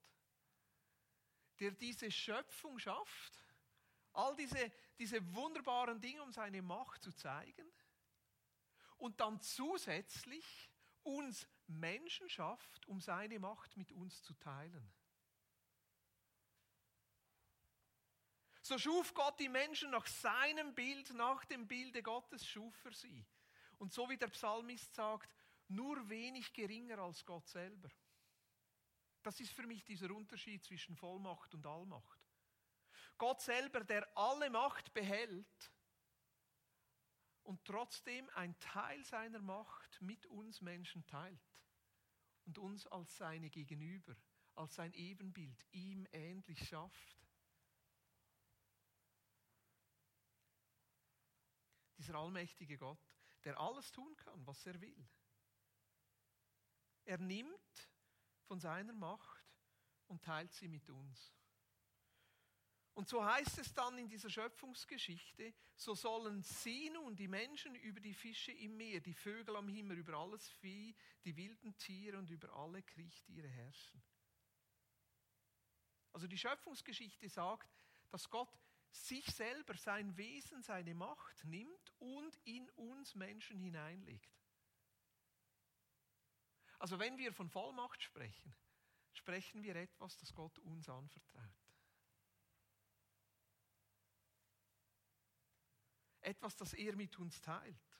der 1.60 1.72
diese 1.72 2.10
Schöpfung 2.10 2.78
schafft 2.78 3.48
All 4.18 4.34
diese, 4.34 4.72
diese 4.98 5.34
wunderbaren 5.34 6.00
Dinge, 6.00 6.22
um 6.22 6.32
seine 6.32 6.60
Macht 6.60 7.02
zu 7.02 7.12
zeigen. 7.12 7.70
Und 8.96 9.20
dann 9.20 9.40
zusätzlich 9.40 10.70
uns 11.04 11.46
Menschen 11.68 12.28
schafft, 12.28 12.86
um 12.86 13.00
seine 13.00 13.38
Macht 13.38 13.76
mit 13.76 13.92
uns 13.92 14.22
zu 14.22 14.34
teilen. 14.34 14.92
So 18.62 18.76
schuf 18.76 19.14
Gott 19.14 19.38
die 19.40 19.48
Menschen 19.48 19.90
nach 19.90 20.06
seinem 20.06 20.74
Bild, 20.74 21.14
nach 21.14 21.44
dem 21.46 21.66
Bilde 21.66 22.02
Gottes 22.02 22.46
schuf 22.46 22.84
er 22.84 22.92
sie. 22.92 23.26
Und 23.78 23.92
so 23.92 24.10
wie 24.10 24.18
der 24.18 24.28
Psalmist 24.28 24.94
sagt, 24.94 25.34
nur 25.68 26.08
wenig 26.08 26.52
geringer 26.52 26.98
als 26.98 27.24
Gott 27.24 27.46
selber. 27.48 27.88
Das 29.22 29.40
ist 29.40 29.52
für 29.52 29.66
mich 29.66 29.84
dieser 29.84 30.10
Unterschied 30.10 30.64
zwischen 30.64 30.96
Vollmacht 30.96 31.54
und 31.54 31.66
Allmacht. 31.66 32.20
Gott 33.16 33.40
selber, 33.40 33.84
der 33.84 34.06
alle 34.16 34.50
Macht 34.50 34.92
behält 34.92 35.72
und 37.48 37.64
trotzdem 37.64 38.28
ein 38.34 38.58
Teil 38.60 39.02
seiner 39.06 39.40
Macht 39.40 40.02
mit 40.02 40.26
uns 40.26 40.60
Menschen 40.60 41.06
teilt 41.06 41.40
und 42.44 42.58
uns 42.58 42.86
als 42.88 43.16
seine 43.16 43.48
Gegenüber, 43.48 44.14
als 44.54 44.74
sein 44.74 44.92
Ebenbild 44.92 45.64
ihm 45.70 46.06
ähnlich 46.12 46.68
schafft. 46.68 47.16
Dieser 51.96 52.16
allmächtige 52.16 52.76
Gott, 52.76 53.00
der 53.44 53.58
alles 53.58 53.92
tun 53.92 54.14
kann, 54.16 54.46
was 54.46 54.66
er 54.66 54.78
will. 54.82 55.08
Er 57.06 57.16
nimmt 57.16 57.90
von 58.44 58.60
seiner 58.60 58.92
Macht 58.92 59.56
und 60.06 60.22
teilt 60.22 60.52
sie 60.52 60.68
mit 60.68 60.90
uns. 60.90 61.37
Und 62.98 63.08
so 63.08 63.24
heißt 63.24 63.58
es 63.58 63.72
dann 63.74 63.96
in 63.96 64.08
dieser 64.08 64.28
Schöpfungsgeschichte, 64.28 65.54
so 65.76 65.94
sollen 65.94 66.42
sie 66.42 66.90
nun, 66.90 67.14
die 67.14 67.28
Menschen, 67.28 67.76
über 67.76 68.00
die 68.00 68.12
Fische 68.12 68.50
im 68.50 68.76
Meer, 68.76 69.00
die 69.00 69.14
Vögel 69.14 69.54
am 69.54 69.68
Himmel, 69.68 69.98
über 69.98 70.14
alles 70.14 70.48
Vieh, 70.48 70.96
die 71.24 71.36
wilden 71.36 71.78
Tiere 71.78 72.18
und 72.18 72.28
über 72.28 72.52
alle 72.56 72.82
Kriechtiere 72.82 73.46
herrschen. 73.46 74.02
Also 76.12 76.26
die 76.26 76.36
Schöpfungsgeschichte 76.36 77.28
sagt, 77.28 77.72
dass 78.10 78.28
Gott 78.28 78.52
sich 78.90 79.26
selber, 79.26 79.76
sein 79.76 80.16
Wesen, 80.16 80.64
seine 80.64 80.96
Macht 80.96 81.44
nimmt 81.44 81.92
und 82.00 82.36
in 82.42 82.68
uns 82.70 83.14
Menschen 83.14 83.60
hineinlegt. 83.60 84.42
Also 86.80 86.98
wenn 86.98 87.16
wir 87.16 87.32
von 87.32 87.48
Vollmacht 87.48 88.02
sprechen, 88.02 88.56
sprechen 89.12 89.62
wir 89.62 89.76
etwas, 89.76 90.16
das 90.16 90.34
Gott 90.34 90.58
uns 90.58 90.88
anvertraut. 90.88 91.67
Etwas, 96.28 96.56
das 96.56 96.74
er 96.74 96.94
mit 96.94 97.18
uns 97.18 97.40
teilt. 97.40 97.98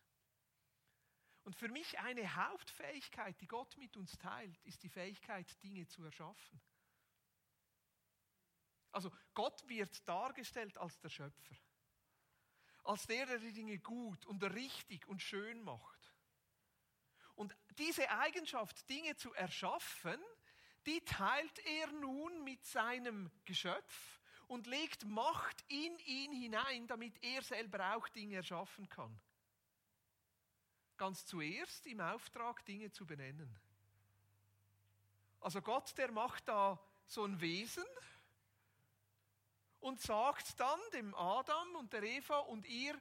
Und 1.45 1.57
für 1.57 1.69
mich 1.69 1.99
eine 2.01 2.37
Hauptfähigkeit, 2.37 3.41
die 3.41 3.47
Gott 3.47 3.77
mit 3.79 3.97
uns 3.97 4.19
teilt, 4.19 4.61
ist 4.65 4.83
die 4.83 4.91
Fähigkeit, 4.91 5.47
Dinge 5.63 5.87
zu 5.87 6.05
erschaffen. 6.05 6.61
Also 8.93 9.11
Gott 9.33 9.67
wird 9.67 10.07
dargestellt 10.07 10.77
als 10.77 10.99
der 10.99 11.09
Schöpfer. 11.09 11.57
Als 12.85 13.07
der, 13.07 13.25
der 13.25 13.39
die 13.39 13.53
Dinge 13.53 13.79
gut 13.79 14.27
und 14.27 14.43
richtig 14.43 15.07
und 15.09 15.23
schön 15.23 15.63
macht. 15.63 16.13
Und 17.35 17.57
diese 17.79 18.11
Eigenschaft, 18.11 18.89
Dinge 18.91 19.17
zu 19.17 19.33
erschaffen, 19.33 20.21
die 20.85 21.01
teilt 21.03 21.59
er 21.61 21.91
nun 21.93 22.45
mit 22.45 22.65
seinem 22.67 23.31
Geschöpf 23.47 24.21
und 24.49 24.67
legt 24.67 25.05
Macht 25.05 25.65
in 25.69 25.99
ihn 26.01 26.33
hinein, 26.33 26.87
damit 26.87 27.15
er 27.23 27.43
selber 27.43 27.97
auch 27.97 28.09
Dinge 28.09 28.37
erschaffen 28.37 28.89
kann. 28.89 29.19
Ganz 30.97 31.25
zuerst 31.27 31.87
im 31.87 32.01
Auftrag, 32.01 32.65
Dinge 32.65 32.91
zu 32.91 33.07
benennen. 33.07 33.55
Also 35.41 35.63
Gott, 35.63 35.97
der 35.97 36.11
macht 36.11 36.49
da 36.49 36.81
so 37.07 37.25
ein 37.25 37.41
Wesen, 37.41 37.85
und 39.81 40.01
sagt 40.01 40.59
dann 40.59 40.81
dem 40.93 41.15
Adam 41.15 41.77
und 41.77 41.93
der 41.93 42.03
Eva 42.03 42.39
und 42.39 42.67
ihr 42.67 43.01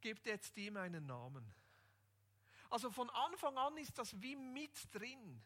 gebt 0.00 0.26
jetzt 0.26 0.56
ihm 0.56 0.76
einen 0.76 1.06
Namen. 1.06 1.54
Also 2.70 2.90
von 2.90 3.08
Anfang 3.10 3.56
an 3.56 3.76
ist 3.78 3.98
das 3.98 4.20
wie 4.20 4.36
mit 4.36 4.94
drin, 4.94 5.42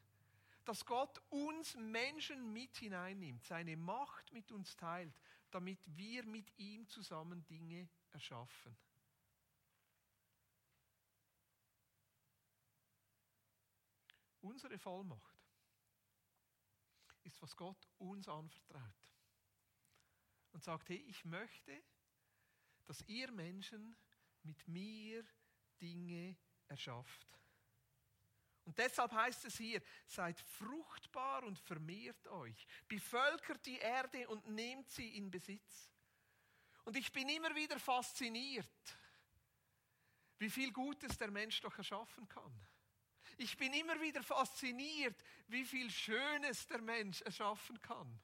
dass 0.65 0.85
Gott 0.85 1.21
uns 1.31 1.77
Menschen 1.77 2.53
mit 2.53 2.77
hineinnimmt, 2.77 3.45
seine 3.45 3.77
Macht 3.77 4.33
mit 4.33 4.51
uns 4.53 4.77
teilt, 4.77 5.15
damit 5.55 5.81
wir 5.97 6.25
mit 6.25 6.51
ihm 6.59 6.89
zusammen 6.89 7.45
Dinge 7.47 7.89
erschaffen. 8.11 8.77
Unsere 14.41 14.77
Vollmacht 14.79 15.39
ist, 17.23 17.41
was 17.41 17.57
Gott 17.57 17.89
uns 17.99 18.29
anvertraut 18.29 19.13
und 20.53 20.65
sagt, 20.65 20.89
hey, 20.89 20.99
ich 21.07 21.25
möchte, 21.25 21.83
dass 22.85 23.03
ihr 23.09 23.31
Menschen 23.31 23.97
mit 24.43 24.67
mir 24.67 25.25
Dinge 25.81 26.37
erschafft. 26.67 27.42
Und 28.65 28.79
deshalb 28.79 29.13
heißt 29.13 29.45
es 29.45 29.57
hier, 29.57 29.83
seid 30.07 30.39
fruchtbar 30.41 31.43
und 31.45 31.59
vermehrt 31.59 32.27
euch, 32.29 32.67
bevölkert 32.87 33.65
die 33.67 33.79
Erde 33.79 34.29
und 34.29 34.47
nehmt 34.49 34.91
sie 34.91 35.17
in 35.17 35.31
Besitz. 35.31 35.93
Und 36.85 36.97
ich 36.97 37.13
bin 37.13 37.29
immer 37.29 37.55
wieder 37.55 37.79
fasziniert, 37.79 38.67
wie 40.39 40.51
viel 40.51 40.73
Gutes 40.73 41.17
der 41.19 41.31
Mensch 41.31 41.61
doch 41.61 41.77
erschaffen 41.77 42.29
kann. 42.29 42.67
Ich 43.39 43.57
bin 43.57 43.73
immer 43.73 44.01
wieder 44.01 44.23
fasziniert, 44.23 45.23
wie 45.49 45.65
viel 45.65 45.91
Schönes 45.91 46.67
der 46.67 46.81
Mensch 46.81 47.23
erschaffen 47.23 47.81
kann 47.81 48.21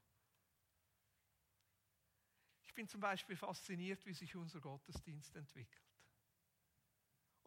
bin 2.79 2.87
zum 2.87 3.01
Beispiel 3.01 3.35
fasziniert, 3.35 4.07
wie 4.07 4.15
sich 4.15 4.37
unser 4.37 4.61
Gottesdienst 4.61 5.35
entwickelt. 5.35 5.88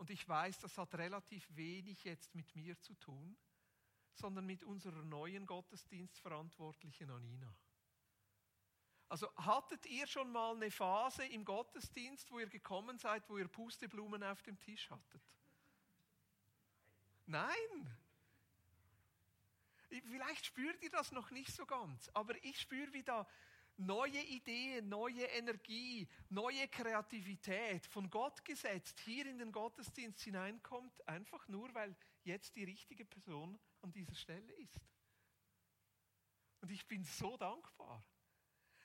Und 0.02 0.10
ich 0.10 0.28
weiß, 0.28 0.58
das 0.58 0.80
hat 0.80 0.96
relativ 0.96 1.48
wenig 1.56 2.04
jetzt 2.06 2.34
mit 2.34 2.56
mir 2.56 2.76
zu 2.80 2.96
tun, 2.96 3.38
sondern 4.16 4.48
mit 4.48 4.64
unserer 4.64 5.04
neuen 5.04 5.46
Gottesdienstverantwortlichen 5.46 7.12
Anina. 7.12 7.56
Also 9.10 9.32
hattet 9.36 9.86
ihr 9.86 10.08
schon 10.08 10.32
mal 10.32 10.56
eine 10.56 10.72
Phase 10.72 11.24
im 11.26 11.46
Gottesdienst, 11.46 12.32
wo 12.32 12.40
ihr 12.40 12.50
gekommen 12.50 12.98
seid, 12.98 13.30
wo 13.30 13.38
ihr 13.38 13.48
Pusteblumen 13.48 14.24
auf 14.24 14.42
dem 14.42 14.60
Tisch 14.60 14.90
hattet? 14.90 15.22
Nein. 17.28 17.96
Vielleicht 19.88 20.48
spürt 20.48 20.82
ihr 20.82 20.90
das 20.90 21.12
noch 21.12 21.30
nicht 21.30 21.54
so 21.54 21.68
ganz, 21.68 22.10
aber 22.16 22.44
ich 22.44 22.60
spüre, 22.60 22.92
wie 22.94 23.04
da 23.04 23.28
neue 23.78 24.22
Ideen, 24.22 24.90
neue 24.90 25.24
Energie, 25.26 26.08
neue 26.30 26.68
Kreativität 26.68 27.86
von 27.88 28.10
Gott 28.10 28.44
gesetzt 28.46 29.00
hier 29.02 29.26
in 29.26 29.40
den 29.40 29.52
Gottesdienst 29.52 30.22
hineinkommt, 30.22 31.08
einfach 31.08 31.48
nur, 31.48 31.74
weil 31.74 31.96
jetzt 32.24 32.56
die 32.56 32.64
richtige 32.64 33.06
Person 33.06 33.60
an 33.82 33.92
dieser 33.92 34.16
Stelle 34.16 34.54
ist. 34.54 34.80
Und 36.62 36.72
ich 36.72 36.88
bin 36.88 37.04
so 37.04 37.38
dankbar. 37.38 38.04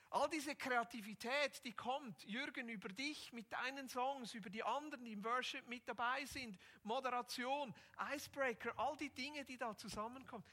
All 0.09 0.29
diese 0.29 0.55
Kreativität, 0.55 1.63
die 1.65 1.73
kommt, 1.73 2.23
Jürgen, 2.23 2.69
über 2.69 2.87
dich 2.87 3.33
mit 3.33 3.51
deinen 3.51 3.89
Songs, 3.89 4.33
über 4.33 4.49
die 4.49 4.63
anderen, 4.63 5.03
die 5.03 5.11
im 5.11 5.23
Worship 5.23 5.67
mit 5.67 5.87
dabei 5.87 6.23
sind, 6.25 6.57
Moderation, 6.83 7.73
Icebreaker, 8.13 8.73
all 8.79 8.95
die 8.95 9.09
Dinge, 9.09 9.43
die 9.43 9.57
da 9.57 9.75
zusammenkommen. 9.75 10.45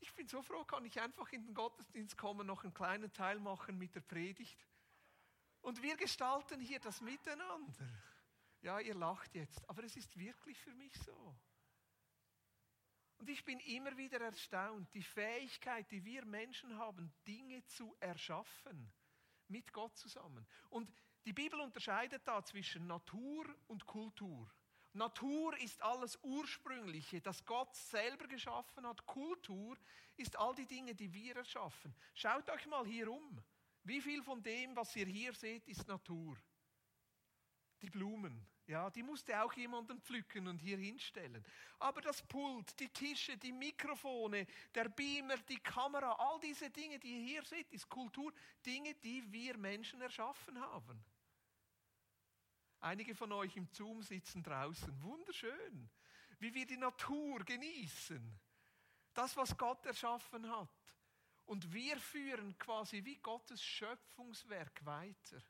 Ich 0.00 0.14
bin 0.14 0.28
so 0.28 0.42
froh, 0.42 0.64
kann 0.64 0.84
ich 0.84 1.00
einfach 1.00 1.32
in 1.32 1.44
den 1.44 1.54
Gottesdienst 1.54 2.16
kommen, 2.16 2.46
noch 2.46 2.64
einen 2.64 2.74
kleinen 2.74 3.12
Teil 3.12 3.38
machen 3.40 3.78
mit 3.78 3.94
der 3.94 4.00
Predigt. 4.00 4.58
Und 5.60 5.82
wir 5.82 5.96
gestalten 5.96 6.60
hier 6.60 6.80
das 6.80 7.00
Miteinander. 7.00 7.88
Ja, 8.60 8.80
ihr 8.80 8.94
lacht 8.94 9.34
jetzt, 9.34 9.68
aber 9.68 9.84
es 9.84 9.96
ist 9.96 10.16
wirklich 10.18 10.58
für 10.60 10.74
mich 10.74 10.94
so. 10.98 11.36
Und 13.18 13.28
ich 13.28 13.44
bin 13.44 13.58
immer 13.60 13.96
wieder 13.96 14.20
erstaunt, 14.20 14.92
die 14.94 15.02
Fähigkeit, 15.02 15.90
die 15.90 16.04
wir 16.04 16.24
Menschen 16.24 16.78
haben, 16.78 17.12
Dinge 17.26 17.64
zu 17.66 17.96
erschaffen, 17.98 18.92
mit 19.48 19.72
Gott 19.72 19.96
zusammen. 19.96 20.46
Und 20.70 20.92
die 21.24 21.32
Bibel 21.32 21.60
unterscheidet 21.60 22.26
da 22.26 22.44
zwischen 22.44 22.86
Natur 22.86 23.44
und 23.66 23.86
Kultur. 23.86 24.48
Natur 24.98 25.56
ist 25.58 25.80
alles 25.80 26.18
Ursprüngliche, 26.22 27.20
das 27.20 27.44
Gott 27.44 27.74
selber 27.74 28.26
geschaffen 28.26 28.86
hat. 28.86 29.06
Kultur 29.06 29.78
ist 30.16 30.36
all 30.36 30.54
die 30.54 30.66
Dinge, 30.66 30.94
die 30.94 31.12
wir 31.12 31.36
erschaffen. 31.36 31.94
Schaut 32.14 32.50
euch 32.50 32.66
mal 32.66 32.84
hier 32.84 33.10
um. 33.10 33.42
Wie 33.84 34.00
viel 34.00 34.22
von 34.22 34.42
dem, 34.42 34.76
was 34.76 34.94
ihr 34.96 35.06
hier 35.06 35.32
seht, 35.32 35.66
ist 35.66 35.88
Natur? 35.88 36.36
Die 37.80 37.90
Blumen, 37.90 38.44
Ja, 38.68 38.90
die 38.90 39.02
musste 39.02 39.42
auch 39.42 39.54
jemanden 39.54 39.98
pflücken 40.02 40.46
und 40.46 40.58
hier 40.58 40.76
hinstellen. 40.76 41.42
Aber 41.78 42.02
das 42.02 42.20
Pult, 42.20 42.78
die 42.78 42.90
Tische, 42.90 43.38
die 43.38 43.50
Mikrofone, 43.52 44.46
der 44.74 44.90
Beamer, 44.90 45.38
die 45.38 45.58
Kamera, 45.58 46.12
all 46.18 46.38
diese 46.40 46.68
Dinge, 46.68 46.98
die 46.98 47.16
ihr 47.16 47.24
hier 47.24 47.44
seht, 47.44 47.72
ist 47.72 47.88
Kultur, 47.88 48.30
Dinge, 48.66 48.94
die 48.96 49.32
wir 49.32 49.56
Menschen 49.56 50.02
erschaffen 50.02 50.60
haben. 50.60 51.02
Einige 52.80 53.14
von 53.14 53.32
euch 53.32 53.56
im 53.56 53.66
Zoom 53.72 54.02
sitzen 54.02 54.42
draußen. 54.42 55.02
Wunderschön, 55.02 55.90
wie 56.38 56.54
wir 56.54 56.66
die 56.66 56.76
Natur 56.76 57.40
genießen. 57.44 58.40
Das, 59.14 59.36
was 59.36 59.56
Gott 59.56 59.84
erschaffen 59.86 60.48
hat. 60.50 60.68
Und 61.46 61.72
wir 61.72 61.98
führen 61.98 62.56
quasi 62.58 63.04
wie 63.04 63.16
Gottes 63.16 63.62
Schöpfungswerk 63.62 64.84
weiter 64.84 65.42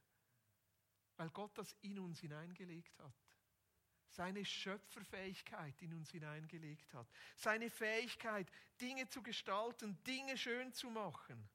weil 1.18 1.30
Gott 1.30 1.58
das 1.58 1.76
in 1.82 1.98
uns 1.98 2.20
hineingelegt 2.20 2.98
hat. 3.00 3.12
Seine 4.10 4.44
Schöpferfähigkeit 4.44 5.82
in 5.82 5.92
uns 5.92 6.10
hineingelegt 6.10 6.94
hat. 6.94 7.06
Seine 7.36 7.68
Fähigkeit, 7.68 8.50
Dinge 8.80 9.06
zu 9.08 9.22
gestalten, 9.22 10.02
Dinge 10.04 10.38
schön 10.38 10.72
zu 10.72 10.88
machen. 10.88 11.50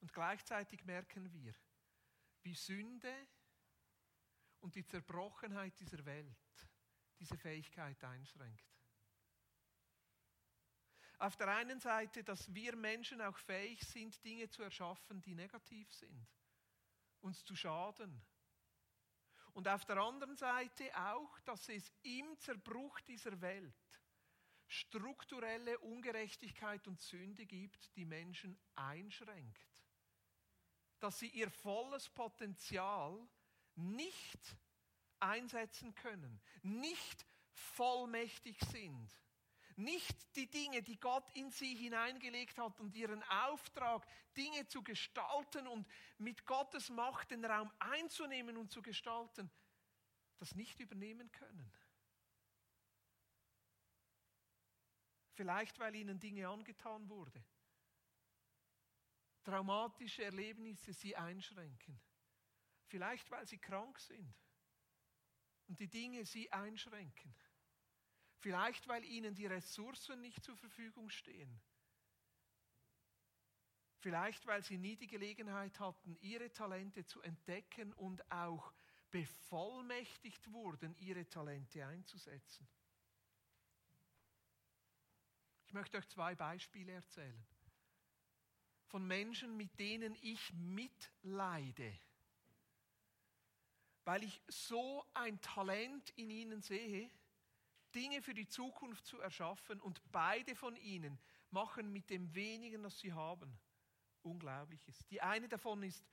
Und 0.00 0.12
gleichzeitig 0.12 0.84
merken 0.84 1.32
wir, 1.32 1.54
wie 2.42 2.54
Sünde 2.54 3.28
und 4.60 4.74
die 4.74 4.84
Zerbrochenheit 4.84 5.78
dieser 5.80 6.04
Welt 6.04 6.36
diese 7.18 7.36
Fähigkeit 7.36 8.02
einschränkt. 8.02 8.66
Auf 11.18 11.36
der 11.36 11.48
einen 11.48 11.78
Seite, 11.78 12.24
dass 12.24 12.52
wir 12.52 12.74
Menschen 12.74 13.20
auch 13.20 13.38
fähig 13.38 13.80
sind, 13.84 14.24
Dinge 14.24 14.48
zu 14.48 14.62
erschaffen, 14.62 15.20
die 15.22 15.34
negativ 15.34 15.92
sind 15.92 16.26
uns 17.22 17.44
zu 17.44 17.56
schaden. 17.56 18.22
Und 19.52 19.68
auf 19.68 19.84
der 19.84 19.98
anderen 19.98 20.36
Seite 20.36 20.90
auch, 20.96 21.38
dass 21.40 21.68
es 21.68 21.92
im 22.02 22.38
Zerbruch 22.38 23.00
dieser 23.00 23.40
Welt 23.40 23.74
strukturelle 24.66 25.78
Ungerechtigkeit 25.80 26.86
und 26.88 27.00
Sünde 27.00 27.44
gibt, 27.44 27.94
die 27.94 28.06
Menschen 28.06 28.58
einschränkt. 28.74 29.71
Dass 31.02 31.18
sie 31.18 31.28
ihr 31.28 31.50
volles 31.50 32.08
Potenzial 32.08 33.18
nicht 33.74 34.56
einsetzen 35.18 35.94
können, 35.94 36.40
nicht 36.62 37.26
vollmächtig 37.52 38.56
sind 38.70 39.10
nicht 39.76 40.36
die 40.36 40.50
Dinge, 40.50 40.82
die 40.82 40.98
Gott 40.98 41.28
in 41.34 41.50
sie 41.50 41.74
hineingelegt 41.74 42.58
hat 42.58 42.78
und 42.80 42.94
ihren 42.94 43.22
Auftrag, 43.24 44.06
Dinge 44.36 44.66
zu 44.66 44.82
gestalten 44.82 45.66
und 45.66 45.86
mit 46.18 46.44
Gottes 46.46 46.90
Macht 46.90 47.30
den 47.30 47.44
Raum 47.44 47.70
einzunehmen 47.78 48.56
und 48.56 48.70
zu 48.70 48.82
gestalten, 48.82 49.50
das 50.38 50.54
nicht 50.54 50.78
übernehmen 50.80 51.30
können. 51.32 51.72
Vielleicht 55.34 55.78
weil 55.78 55.94
ihnen 55.94 56.20
Dinge 56.20 56.48
angetan 56.48 57.08
wurde. 57.08 57.42
Traumatische 59.44 60.24
Erlebnisse 60.24 60.92
sie 60.92 61.16
einschränken. 61.16 62.00
Vielleicht 62.86 63.30
weil 63.30 63.46
sie 63.46 63.58
krank 63.58 63.98
sind 63.98 64.34
und 65.68 65.80
die 65.80 65.88
Dinge 65.88 66.24
sie 66.24 66.52
einschränken. 66.52 67.34
Vielleicht, 68.38 68.88
weil 68.88 69.04
ihnen 69.04 69.34
die 69.34 69.46
Ressourcen 69.46 70.20
nicht 70.20 70.44
zur 70.44 70.56
Verfügung 70.56 71.08
stehen. 71.08 71.60
Vielleicht, 73.98 74.46
weil 74.46 74.62
sie 74.64 74.78
nie 74.78 74.96
die 74.96 75.06
Gelegenheit 75.06 75.78
hatten, 75.78 76.16
ihre 76.20 76.52
Talente 76.52 77.04
zu 77.04 77.22
entdecken 77.22 77.92
und 77.92 78.28
auch 78.32 78.72
bevollmächtigt 79.10 80.52
wurden, 80.52 80.96
ihre 80.96 81.28
Talente 81.28 81.86
einzusetzen. 81.86 82.68
Ich 85.66 85.72
möchte 85.72 85.98
euch 85.98 86.08
zwei 86.08 86.34
Beispiele 86.34 86.92
erzählen 86.92 87.46
von 88.92 89.06
Menschen, 89.06 89.56
mit 89.56 89.78
denen 89.78 90.14
ich 90.20 90.52
mitleide, 90.52 91.98
weil 94.04 94.22
ich 94.22 94.42
so 94.48 95.06
ein 95.14 95.40
Talent 95.40 96.10
in 96.10 96.28
ihnen 96.28 96.60
sehe, 96.60 97.10
Dinge 97.94 98.20
für 98.20 98.34
die 98.34 98.46
Zukunft 98.46 99.06
zu 99.06 99.18
erschaffen 99.18 99.80
und 99.80 100.02
beide 100.12 100.54
von 100.54 100.76
ihnen 100.76 101.18
machen 101.50 101.90
mit 101.90 102.10
dem 102.10 102.34
wenigen, 102.34 102.82
das 102.82 102.98
sie 102.98 103.14
haben, 103.14 103.58
Unglaubliches. 104.20 105.06
Die 105.06 105.22
eine 105.22 105.48
davon 105.48 105.82
ist 105.82 106.06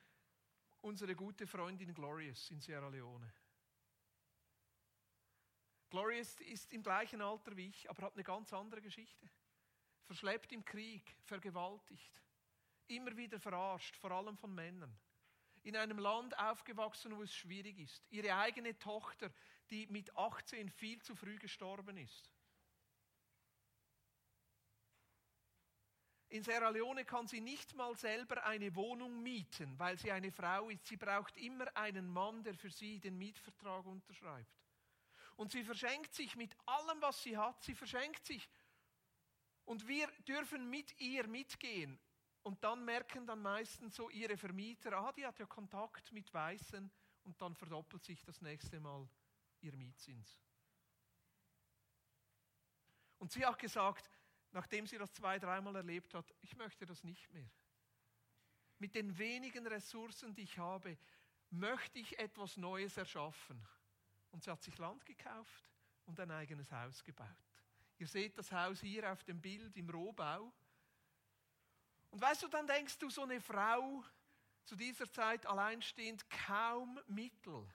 unsere 0.79 1.15
gute 1.17 1.45
Freundin 1.47 1.93
Glorious 1.93 2.49
in 2.49 2.61
Sierra 2.61 2.87
Leone. 2.87 3.31
Glorious 5.89 6.39
ist 6.39 6.71
im 6.71 6.81
gleichen 6.81 7.21
Alter 7.21 7.57
wie 7.57 7.67
ich, 7.67 7.89
aber 7.89 8.03
hat 8.03 8.13
eine 8.13 8.23
ganz 8.23 8.53
andere 8.53 8.81
Geschichte. 8.81 9.29
Verschleppt 10.05 10.53
im 10.53 10.63
Krieg, 10.63 11.17
vergewaltigt, 11.25 12.21
immer 12.89 13.15
wieder 13.15 13.39
verarscht, 13.39 13.95
vor 13.95 14.11
allem 14.11 14.37
von 14.37 14.53
Männern 14.53 14.97
in 15.63 15.75
einem 15.75 15.99
Land 15.99 16.37
aufgewachsen, 16.37 17.15
wo 17.15 17.23
es 17.23 17.33
schwierig 17.33 17.79
ist. 17.79 18.05
Ihre 18.09 18.35
eigene 18.35 18.77
Tochter, 18.77 19.31
die 19.69 19.87
mit 19.87 20.15
18 20.15 20.69
viel 20.69 21.01
zu 21.01 21.15
früh 21.15 21.37
gestorben 21.37 21.97
ist. 21.97 22.31
In 26.29 26.43
Sierra 26.43 26.69
Leone 26.69 27.05
kann 27.05 27.27
sie 27.27 27.41
nicht 27.41 27.73
mal 27.75 27.95
selber 27.95 28.43
eine 28.45 28.75
Wohnung 28.75 29.23
mieten, 29.23 29.77
weil 29.79 29.97
sie 29.97 30.11
eine 30.11 30.31
Frau 30.31 30.69
ist. 30.69 30.85
Sie 30.85 30.97
braucht 30.97 31.35
immer 31.37 31.75
einen 31.75 32.07
Mann, 32.07 32.43
der 32.43 32.53
für 32.53 32.69
sie 32.69 32.99
den 32.99 33.17
Mietvertrag 33.17 33.85
unterschreibt. 33.85 34.47
Und 35.37 35.51
sie 35.51 35.63
verschenkt 35.63 36.13
sich 36.13 36.35
mit 36.35 36.55
allem, 36.67 37.01
was 37.01 37.23
sie 37.23 37.35
hat. 37.35 37.63
Sie 37.63 37.73
verschenkt 37.73 38.25
sich. 38.27 38.47
Und 39.65 39.87
wir 39.87 40.07
dürfen 40.27 40.69
mit 40.69 40.99
ihr 40.99 41.27
mitgehen. 41.27 41.99
Und 42.43 42.63
dann 42.63 42.85
merken 42.85 43.25
dann 43.27 43.41
meistens 43.41 43.95
so 43.95 44.09
ihre 44.09 44.37
Vermieter, 44.37 44.93
ah, 44.93 45.11
die 45.11 45.25
hat 45.25 45.39
ja 45.39 45.45
Kontakt 45.45 46.11
mit 46.11 46.33
Weißen 46.33 46.89
und 47.23 47.41
dann 47.41 47.55
verdoppelt 47.55 48.03
sich 48.03 48.23
das 48.23 48.41
nächste 48.41 48.79
Mal 48.79 49.07
ihr 49.61 49.75
Mietzins. 49.75 50.39
Und 53.17 53.31
sie 53.31 53.45
hat 53.45 53.59
gesagt, 53.59 54.09
nachdem 54.51 54.87
sie 54.87 54.97
das 54.97 55.13
zwei, 55.13 55.37
dreimal 55.37 55.75
erlebt 55.75 56.13
hat, 56.13 56.33
ich 56.41 56.55
möchte 56.55 56.85
das 56.85 57.03
nicht 57.03 57.31
mehr. 57.33 57.49
Mit 58.79 58.95
den 58.95 59.17
wenigen 59.17 59.67
Ressourcen, 59.67 60.33
die 60.33 60.43
ich 60.43 60.57
habe, 60.57 60.97
möchte 61.49 61.99
ich 61.99 62.17
etwas 62.17 62.55
Neues 62.55 62.95
erschaffen. 62.95 63.67
Und 64.31 64.43
sie 64.43 64.51
hat 64.51 64.63
sich 64.63 64.77
Land 64.77 65.05
gekauft 65.05 65.69
und 66.05 66.19
ein 66.19 66.31
eigenes 66.31 66.71
Haus 66.71 67.03
gebaut. 67.03 67.27
Ihr 67.97 68.07
seht 68.07 68.37
das 68.37 68.51
Haus 68.51 68.79
hier 68.79 69.11
auf 69.11 69.23
dem 69.23 69.41
Bild 69.41 69.75
im 69.75 69.89
Rohbau. 69.89 70.53
Und 72.11 72.21
weißt 72.21 72.43
du, 72.43 72.47
dann 72.47 72.67
denkst 72.67 72.97
du, 72.97 73.09
so 73.09 73.23
eine 73.23 73.39
Frau 73.39 74.03
zu 74.65 74.75
dieser 74.75 75.09
Zeit 75.11 75.45
alleinstehend 75.45 76.29
kaum 76.29 76.99
Mittel. 77.07 77.67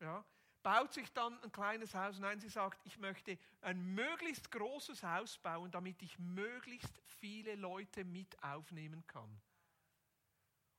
Ja, 0.00 0.24
baut 0.62 0.92
sich 0.92 1.12
dann 1.12 1.42
ein 1.42 1.52
kleines 1.52 1.94
Haus. 1.94 2.18
Nein, 2.18 2.40
sie 2.40 2.48
sagt, 2.48 2.80
ich 2.84 2.98
möchte 2.98 3.38
ein 3.60 3.94
möglichst 3.94 4.50
großes 4.50 5.02
Haus 5.02 5.38
bauen, 5.38 5.70
damit 5.70 6.02
ich 6.02 6.18
möglichst 6.18 7.00
viele 7.20 7.54
Leute 7.56 8.04
mit 8.04 8.42
aufnehmen 8.42 9.06
kann. 9.06 9.40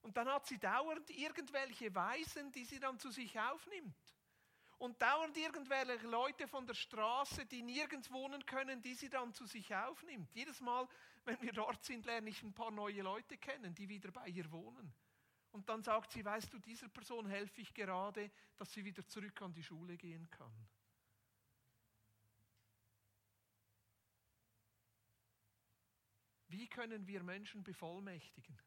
Und 0.01 0.17
dann 0.17 0.27
hat 0.27 0.47
sie 0.47 0.57
dauernd 0.57 1.10
irgendwelche 1.12 1.93
Weisen, 1.93 2.51
die 2.51 2.65
sie 2.65 2.79
dann 2.79 2.97
zu 2.97 3.12
sich 3.12 3.39
aufnimmt 3.39 3.95
und 4.81 4.99
dauernd 4.99 5.37
irgendwelche 5.37 6.07
Leute 6.07 6.47
von 6.47 6.65
der 6.65 6.73
Straße, 6.73 7.45
die 7.45 7.61
nirgends 7.61 8.09
wohnen 8.11 8.43
können, 8.47 8.81
die 8.81 8.95
sie 8.95 9.09
dann 9.09 9.31
zu 9.31 9.45
sich 9.45 9.75
aufnimmt. 9.75 10.33
Jedes 10.33 10.59
Mal, 10.59 10.87
wenn 11.23 11.39
wir 11.39 11.53
dort 11.53 11.83
sind, 11.83 12.03
lerne 12.07 12.31
ich 12.31 12.41
ein 12.41 12.51
paar 12.51 12.71
neue 12.71 13.03
Leute 13.03 13.37
kennen, 13.37 13.75
die 13.75 13.87
wieder 13.87 14.11
bei 14.11 14.27
ihr 14.29 14.51
wohnen. 14.51 14.91
Und 15.51 15.69
dann 15.69 15.83
sagt 15.83 16.11
sie, 16.11 16.25
weißt 16.25 16.51
du, 16.51 16.57
dieser 16.57 16.89
Person 16.89 17.27
helfe 17.27 17.61
ich 17.61 17.71
gerade, 17.75 18.31
dass 18.57 18.73
sie 18.73 18.83
wieder 18.83 19.05
zurück 19.05 19.39
an 19.43 19.53
die 19.53 19.61
Schule 19.61 19.97
gehen 19.97 20.27
kann. 20.31 20.67
Wie 26.47 26.67
können 26.67 27.05
wir 27.05 27.21
Menschen 27.21 27.63
bevollmächtigen? 27.63 28.59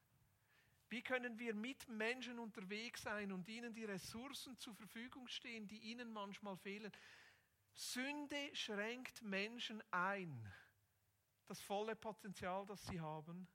Wie 0.95 1.03
können 1.03 1.41
wir 1.41 1.57
mit 1.57 1.89
Menschen 1.89 2.39
unterwegs 2.39 3.03
sein 3.03 3.33
und 3.33 3.49
ihnen 3.49 3.75
die 3.75 3.85
Ressourcen 3.85 4.57
zur 4.61 4.77
Verfügung 4.77 5.27
stehen, 5.27 5.67
die 5.67 5.91
ihnen 5.91 6.13
manchmal 6.13 6.57
fehlen? 6.57 6.93
Sünde 7.73 8.55
schränkt 8.55 9.21
Menschen 9.21 9.83
ein, 9.91 10.55
das 11.47 11.61
volle 11.61 11.97
Potenzial, 11.97 12.65
das 12.67 12.87
sie 12.87 13.01
haben, 13.01 13.49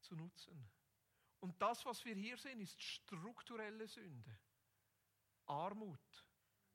zu 0.00 0.16
nutzen. 0.16 0.70
Und 1.40 1.60
das, 1.60 1.84
was 1.84 2.02
wir 2.06 2.14
hier 2.14 2.38
sehen, 2.38 2.62
ist 2.62 2.80
strukturelle 2.80 3.86
Sünde. 3.86 4.38
Armut, 5.44 6.26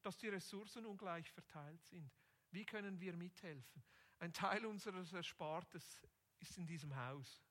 dass 0.03 0.19
die 0.19 0.29
Ressourcen 0.29 0.85
ungleich 0.85 1.31
verteilt 1.31 1.83
sind. 1.83 2.11
Wie 2.51 2.63
können 2.63 2.99
wir 2.99 3.17
mithelfen? 3.17 3.83
Ein 4.19 4.33
Teil 4.33 4.67
unseres 4.67 5.11
Erspartes 5.13 6.03
ist 6.37 6.59
in 6.59 6.67
diesem 6.67 6.95
Haus. 6.95 7.43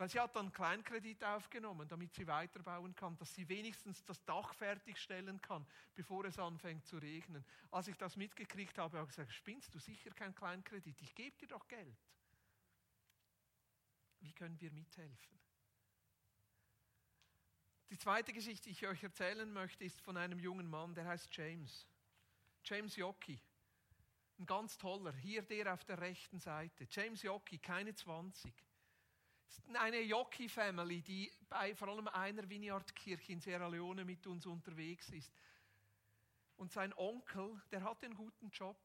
Weil 0.00 0.08
sie 0.08 0.18
hat 0.18 0.34
dann 0.34 0.50
Kleinkredit 0.50 1.22
aufgenommen, 1.24 1.86
damit 1.86 2.14
sie 2.14 2.26
weiterbauen 2.26 2.94
kann, 2.94 3.18
dass 3.18 3.34
sie 3.34 3.46
wenigstens 3.50 4.02
das 4.02 4.24
Dach 4.24 4.54
fertigstellen 4.54 5.42
kann, 5.42 5.66
bevor 5.94 6.24
es 6.24 6.38
anfängt 6.38 6.86
zu 6.86 6.96
regnen. 6.96 7.44
Als 7.70 7.86
ich 7.86 7.96
das 7.98 8.16
mitgekriegt 8.16 8.78
habe, 8.78 8.96
habe 8.96 9.10
ich 9.10 9.14
gesagt, 9.14 9.30
spinnst 9.30 9.74
du 9.74 9.78
sicher 9.78 10.10
kein 10.12 10.34
Kleinkredit, 10.34 11.02
ich 11.02 11.14
gebe 11.14 11.36
dir 11.36 11.48
doch 11.48 11.68
Geld. 11.68 11.98
Wie 14.20 14.32
können 14.32 14.58
wir 14.58 14.70
mithelfen? 14.70 15.38
Die 17.90 17.98
zweite 17.98 18.32
Geschichte, 18.32 18.70
die 18.70 18.70
ich 18.70 18.86
euch 18.86 19.02
erzählen 19.02 19.52
möchte, 19.52 19.84
ist 19.84 20.00
von 20.00 20.16
einem 20.16 20.38
jungen 20.38 20.70
Mann, 20.70 20.94
der 20.94 21.04
heißt 21.04 21.28
James. 21.36 21.86
James 22.64 22.96
Yockey. 22.96 23.38
Ein 24.38 24.46
ganz 24.46 24.78
toller, 24.78 25.12
hier 25.12 25.42
der 25.42 25.74
auf 25.74 25.84
der 25.84 26.00
rechten 26.00 26.38
Seite. 26.38 26.86
James 26.90 27.20
Yockey, 27.20 27.58
keine 27.58 27.94
20 27.94 28.50
eine 29.74 30.00
Jockey-Family, 30.00 31.02
die 31.02 31.32
bei 31.48 31.74
vor 31.74 31.88
allem 31.88 32.08
einer 32.08 32.48
Vineyard-Kirche 32.48 33.32
in 33.32 33.40
Sierra 33.40 33.66
Leone 33.66 34.04
mit 34.04 34.26
uns 34.26 34.46
unterwegs 34.46 35.08
ist. 35.10 35.32
Und 36.56 36.70
sein 36.72 36.92
Onkel, 36.94 37.60
der 37.70 37.82
hat 37.82 38.04
einen 38.04 38.14
guten 38.14 38.50
Job, 38.50 38.76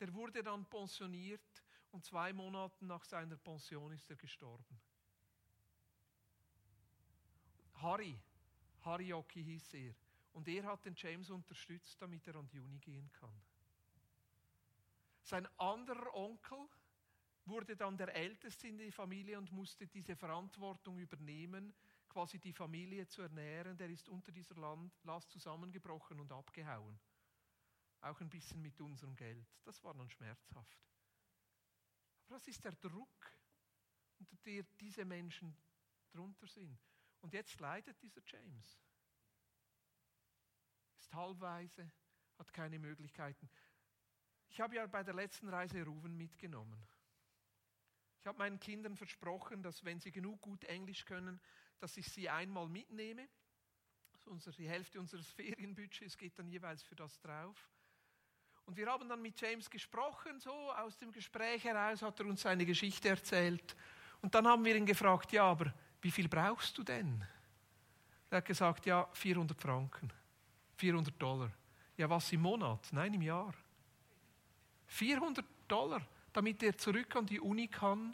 der 0.00 0.12
wurde 0.14 0.42
dann 0.42 0.64
pensioniert 0.66 1.62
und 1.90 2.04
zwei 2.04 2.32
Monate 2.32 2.84
nach 2.84 3.04
seiner 3.04 3.36
Pension 3.36 3.92
ist 3.92 4.08
er 4.10 4.16
gestorben. 4.16 4.80
Harry, 7.74 8.18
Harry 8.82 9.08
Jockey 9.08 9.44
hieß 9.44 9.74
er. 9.74 9.94
Und 10.32 10.48
er 10.48 10.64
hat 10.64 10.84
den 10.84 10.94
James 10.96 11.30
unterstützt, 11.30 12.00
damit 12.02 12.26
er 12.26 12.36
an 12.36 12.48
die 12.48 12.58
Uni 12.58 12.78
gehen 12.78 13.10
kann. 13.12 13.40
Sein 15.22 15.46
anderer 15.58 16.12
Onkel, 16.14 16.58
wurde 17.46 17.76
dann 17.76 17.96
der 17.96 18.14
Älteste 18.14 18.68
in 18.68 18.78
der 18.78 18.92
Familie 18.92 19.38
und 19.38 19.52
musste 19.52 19.86
diese 19.86 20.16
Verantwortung 20.16 20.98
übernehmen, 20.98 21.74
quasi 22.08 22.38
die 22.38 22.52
Familie 22.52 23.06
zu 23.06 23.22
ernähren. 23.22 23.76
Der 23.76 23.90
ist 23.90 24.08
unter 24.08 24.32
dieser 24.32 24.54
Last 25.02 25.30
zusammengebrochen 25.30 26.20
und 26.20 26.32
abgehauen. 26.32 26.98
Auch 28.00 28.20
ein 28.20 28.30
bisschen 28.30 28.62
mit 28.62 28.80
unserem 28.80 29.16
Geld. 29.16 29.46
Das 29.64 29.82
war 29.82 29.94
dann 29.94 30.10
schmerzhaft. 30.10 30.78
Aber 32.26 32.36
das 32.36 32.48
ist 32.48 32.64
der 32.64 32.72
Druck, 32.72 33.32
unter 34.18 34.36
dem 34.36 34.66
diese 34.78 35.04
Menschen 35.04 35.56
drunter 36.10 36.46
sind. 36.46 36.78
Und 37.20 37.32
jetzt 37.32 37.58
leidet 37.60 38.00
dieser 38.02 38.22
James. 38.26 38.78
Ist 40.98 41.12
halbweise, 41.14 41.90
hat 42.38 42.52
keine 42.52 42.78
Möglichkeiten. 42.78 43.48
Ich 44.48 44.60
habe 44.60 44.76
ja 44.76 44.86
bei 44.86 45.02
der 45.02 45.14
letzten 45.14 45.48
Reise 45.48 45.82
Ruven 45.84 46.16
mitgenommen. 46.16 46.86
Ich 48.24 48.26
habe 48.26 48.38
meinen 48.38 48.58
Kindern 48.58 48.96
versprochen, 48.96 49.62
dass 49.62 49.84
wenn 49.84 50.00
sie 50.00 50.10
genug 50.10 50.40
gut 50.40 50.64
Englisch 50.64 51.04
können, 51.04 51.38
dass 51.78 51.94
ich 51.98 52.08
sie 52.10 52.30
einmal 52.30 52.70
mitnehme. 52.70 53.28
Die 54.56 54.66
Hälfte 54.66 54.98
unseres 54.98 55.30
Ferienbudgets 55.32 56.16
geht 56.16 56.38
dann 56.38 56.48
jeweils 56.48 56.82
für 56.82 56.96
das 56.96 57.20
drauf. 57.20 57.68
Und 58.64 58.78
wir 58.78 58.86
haben 58.86 59.10
dann 59.10 59.20
mit 59.20 59.38
James 59.38 59.68
gesprochen, 59.68 60.40
so 60.40 60.72
aus 60.72 60.96
dem 60.96 61.12
Gespräch 61.12 61.64
heraus 61.64 62.00
hat 62.00 62.18
er 62.18 62.24
uns 62.24 62.40
seine 62.40 62.64
Geschichte 62.64 63.10
erzählt. 63.10 63.76
Und 64.22 64.34
dann 64.34 64.46
haben 64.46 64.64
wir 64.64 64.74
ihn 64.74 64.86
gefragt, 64.86 65.30
ja, 65.32 65.44
aber 65.44 65.74
wie 66.00 66.10
viel 66.10 66.26
brauchst 66.26 66.78
du 66.78 66.82
denn? 66.82 67.22
Er 68.30 68.38
hat 68.38 68.46
gesagt, 68.46 68.86
ja, 68.86 69.06
400 69.12 69.60
Franken, 69.60 70.10
400 70.78 71.20
Dollar. 71.20 71.52
Ja, 71.98 72.08
was 72.08 72.32
im 72.32 72.40
Monat? 72.40 72.88
Nein, 72.90 73.12
im 73.12 73.20
Jahr. 73.20 73.52
400 74.86 75.44
Dollar 75.68 76.00
damit 76.34 76.62
er 76.62 76.76
zurück 76.76 77.16
an 77.16 77.24
die 77.24 77.40
Uni 77.40 77.68
kann 77.68 78.12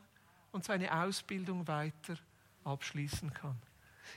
und 0.53 0.65
seine 0.65 0.95
Ausbildung 1.03 1.67
weiter 1.67 2.17
abschließen 2.65 3.33
kann. 3.35 3.57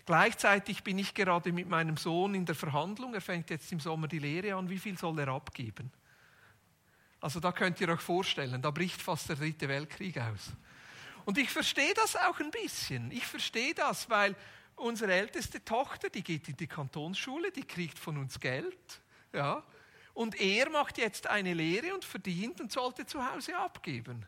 Gleichzeitig 0.06 0.84
bin 0.84 1.00
ich 1.00 1.14
gerade 1.14 1.52
mit 1.52 1.70
meinem 1.70 1.98
Sohn 1.98 2.36
in 2.36 2.46
der 2.46 2.56
Verhandlung. 2.56 3.14
Er 3.14 3.22
fängt 3.22 3.50
jetzt 3.50 3.72
im 3.72 3.80
Sommer 3.80 4.08
die 4.08 4.20
Lehre 4.20 4.56
an. 4.56 4.70
Wie 4.70 4.80
viel 4.80 4.98
soll 4.98 5.18
er 5.20 5.30
abgeben? 5.30 5.92
Also 7.22 7.40
da 7.40 7.52
könnt 7.52 7.80
ihr 7.80 7.90
euch 7.90 8.02
vorstellen, 8.02 8.62
da 8.62 8.70
bricht 8.72 9.02
fast 9.02 9.30
der 9.30 9.38
dritte 9.38 9.70
Weltkrieg 9.70 10.18
aus. 10.18 10.52
Und 11.26 11.38
ich 11.38 11.50
verstehe 11.50 11.94
das 11.94 12.18
auch 12.18 12.40
ein 12.40 12.52
bisschen. 12.52 13.12
Ich 13.12 13.26
verstehe 13.26 13.74
das, 13.74 14.10
weil 14.10 14.36
unsere 14.76 15.14
älteste 15.14 15.64
Tochter, 15.64 16.10
die 16.10 16.24
geht 16.24 16.50
in 16.50 16.58
die 16.58 16.68
Kantonsschule, 16.68 17.52
die 17.52 17.64
kriegt 17.64 17.98
von 17.98 18.18
uns 18.18 18.40
Geld. 18.40 19.02
Ja, 19.32 19.64
und 20.14 20.40
er 20.40 20.70
macht 20.70 20.98
jetzt 20.98 21.28
eine 21.28 21.54
Lehre 21.54 21.94
und 21.94 22.06
verdient 22.06 22.62
und 22.62 22.72
sollte 22.72 23.06
zu 23.06 23.26
Hause 23.32 23.58
abgeben. 23.58 24.26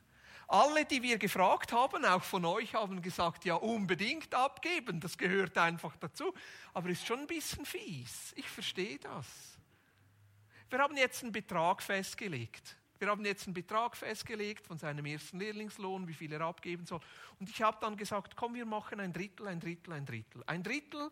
Alle, 0.47 0.85
die 0.85 1.01
wir 1.01 1.17
gefragt 1.17 1.71
haben, 1.71 2.05
auch 2.05 2.23
von 2.23 2.45
euch, 2.45 2.75
haben 2.75 3.01
gesagt, 3.01 3.45
ja, 3.45 3.55
unbedingt 3.55 4.33
abgeben, 4.33 4.99
das 4.99 5.17
gehört 5.17 5.57
einfach 5.57 5.95
dazu. 5.97 6.33
Aber 6.73 6.89
ist 6.89 7.05
schon 7.05 7.21
ein 7.21 7.27
bisschen 7.27 7.65
fies. 7.65 8.33
Ich 8.35 8.47
verstehe 8.47 8.99
das. 8.99 9.25
Wir 10.69 10.79
haben 10.79 10.97
jetzt 10.97 11.23
einen 11.23 11.31
Betrag 11.31 11.81
festgelegt. 11.81 12.75
Wir 12.99 13.09
haben 13.09 13.25
jetzt 13.25 13.47
einen 13.47 13.53
Betrag 13.53 13.97
festgelegt 13.97 14.65
von 14.65 14.77
seinem 14.77 15.05
ersten 15.05 15.39
Lehrlingslohn, 15.39 16.07
wie 16.07 16.13
viel 16.13 16.31
er 16.31 16.41
abgeben 16.41 16.85
soll. 16.85 17.01
Und 17.39 17.49
ich 17.49 17.61
habe 17.61 17.77
dann 17.81 17.97
gesagt, 17.97 18.35
komm, 18.35 18.53
wir 18.53 18.65
machen 18.65 18.99
ein 18.99 19.13
Drittel, 19.13 19.47
ein 19.47 19.59
Drittel, 19.59 19.93
ein 19.93 20.05
Drittel. 20.05 20.43
Ein 20.45 20.63
Drittel 20.63 21.11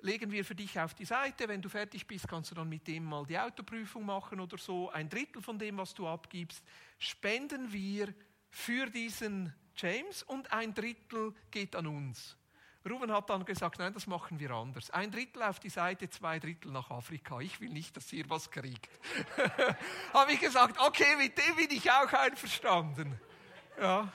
legen 0.00 0.30
wir 0.30 0.44
für 0.44 0.54
dich 0.54 0.78
auf 0.78 0.94
die 0.94 1.04
Seite. 1.04 1.48
Wenn 1.48 1.62
du 1.62 1.68
fertig 1.68 2.06
bist, 2.06 2.28
kannst 2.28 2.50
du 2.50 2.54
dann 2.54 2.68
mit 2.68 2.86
dem 2.86 3.04
mal 3.04 3.24
die 3.26 3.38
Autoprüfung 3.38 4.04
machen 4.04 4.40
oder 4.40 4.58
so. 4.58 4.90
Ein 4.90 5.08
Drittel 5.08 5.42
von 5.42 5.58
dem, 5.58 5.78
was 5.78 5.94
du 5.94 6.06
abgibst, 6.06 6.62
spenden 6.98 7.72
wir 7.72 8.12
für 8.50 8.86
diesen 8.86 9.52
James 9.76 10.22
und 10.22 10.52
ein 10.52 10.74
Drittel 10.74 11.34
geht 11.50 11.76
an 11.76 11.86
uns. 11.86 12.36
Ruben 12.88 13.12
hat 13.12 13.28
dann 13.30 13.44
gesagt, 13.44 13.80
nein, 13.80 13.92
das 13.92 14.06
machen 14.06 14.38
wir 14.38 14.52
anders. 14.52 14.90
Ein 14.90 15.10
Drittel 15.10 15.42
auf 15.42 15.58
die 15.58 15.70
Seite, 15.70 16.08
zwei 16.08 16.38
Drittel 16.38 16.70
nach 16.70 16.90
Afrika. 16.90 17.40
Ich 17.40 17.60
will 17.60 17.70
nicht, 17.70 17.96
dass 17.96 18.12
ihr 18.12 18.30
was 18.30 18.50
kriegt. 18.50 18.88
Habe 20.12 20.32
ich 20.32 20.40
gesagt, 20.40 20.78
okay, 20.80 21.16
mit 21.16 21.36
dem 21.36 21.56
bin 21.56 21.76
ich 21.76 21.90
auch 21.90 22.12
einverstanden. 22.12 23.20
Ja. 23.80 24.12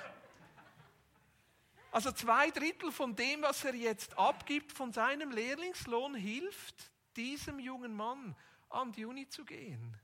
Also 1.91 2.13
zwei 2.13 2.49
Drittel 2.51 2.91
von 2.91 3.15
dem, 3.15 3.41
was 3.41 3.65
er 3.65 3.75
jetzt 3.75 4.17
abgibt 4.17 4.71
von 4.71 4.93
seinem 4.93 5.31
Lehrlingslohn, 5.31 6.15
hilft 6.15 6.89
diesem 7.17 7.59
jungen 7.59 7.93
Mann 7.93 8.33
an 8.69 8.93
die 8.93 9.03
Uni 9.03 9.27
zu 9.27 9.43
gehen. 9.43 9.97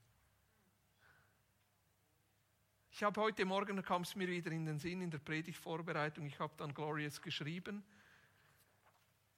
Ich 2.90 3.02
habe 3.02 3.20
heute 3.22 3.46
Morgen, 3.46 3.76
da 3.76 3.82
kam 3.82 4.02
es 4.02 4.14
mir 4.16 4.28
wieder 4.28 4.50
in 4.50 4.66
den 4.66 4.78
Sinn 4.78 5.00
in 5.00 5.10
der 5.10 5.18
Predigtvorbereitung, 5.18 6.26
ich 6.26 6.38
habe 6.38 6.52
dann 6.58 6.74
Glorious 6.74 7.22
geschrieben, 7.22 7.82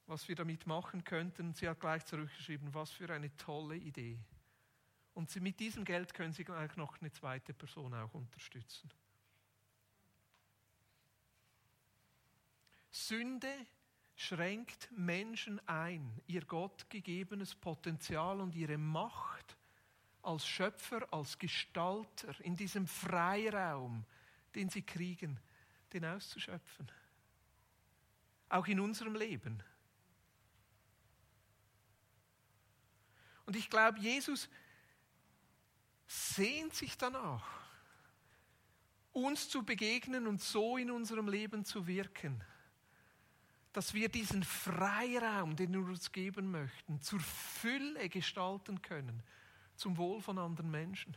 was 0.07 0.27
wir 0.27 0.35
damit 0.35 0.67
machen 0.67 1.05
könnten. 1.05 1.55
Sie 1.55 1.69
hat 1.69 1.79
gleich 1.79 2.05
zurückgeschrieben, 2.05 2.75
was 2.75 2.91
für 2.91 3.09
eine 3.13 3.37
tolle 3.37 3.77
Idee. 3.77 4.19
Und 5.15 5.35
mit 5.37 5.61
diesem 5.61 5.85
Geld 5.85 6.15
können 6.15 6.33
Sie 6.33 6.43
gleich 6.43 6.75
noch 6.77 7.01
eine 7.01 7.13
zweite 7.13 7.55
Person 7.55 7.95
auch 7.95 8.13
unterstützen. 8.15 8.91
Sünde 12.91 13.67
schränkt 14.17 14.91
Menschen 14.93 15.67
ein, 15.67 16.21
ihr 16.27 16.45
Gott 16.45 16.91
gegebenes 16.91 17.55
Potenzial 17.55 18.41
und 18.41 18.55
ihre 18.55 18.77
Macht 18.77 19.57
als 20.23 20.47
Schöpfer, 20.47 21.11
als 21.13 21.39
Gestalter 21.39 22.39
in 22.41 22.57
diesem 22.57 22.87
Freiraum, 22.87 24.05
den 24.55 24.69
sie 24.69 24.83
kriegen, 24.83 25.41
den 25.93 26.05
auszuschöpfen. 26.05 26.91
Auch 28.51 28.67
in 28.67 28.81
unserem 28.81 29.15
Leben. 29.15 29.63
Und 33.47 33.57
ich 33.57 33.71
glaube, 33.71 33.99
Jesus 34.01 34.51
sehnt 36.07 36.75
sich 36.75 36.99
danach, 36.99 37.47
uns 39.13 39.49
zu 39.49 39.65
begegnen 39.65 40.27
und 40.27 40.43
so 40.43 40.77
in 40.77 40.91
unserem 40.91 41.29
Leben 41.29 41.65
zu 41.65 41.87
wirken 41.87 42.45
dass 43.73 43.95
wir 43.95 44.09
diesen 44.09 44.43
Freiraum, 44.43 45.55
den 45.55 45.73
wir 45.73 45.81
uns 45.81 46.11
geben 46.11 46.51
möchten, 46.51 47.01
zur 47.01 47.21
Fülle 47.21 48.09
gestalten 48.09 48.83
können, 48.83 49.23
zum 49.77 49.97
Wohl 49.97 50.21
von 50.21 50.39
anderen 50.39 50.71
Menschen. 50.71 51.17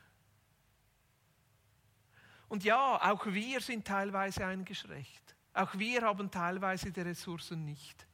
Und 2.47 2.63
ja, 2.63 3.11
auch 3.11 3.25
wir 3.25 3.59
sind 3.61 3.87
teilweise 3.87 4.45
eingeschränkt. 4.45 5.35
Auch 5.53 5.73
wir 5.77 6.03
haben 6.03 6.29
teilweise 6.29 6.91
die 6.91 7.01
Ressourcen 7.01 7.65
nicht. 7.65 8.05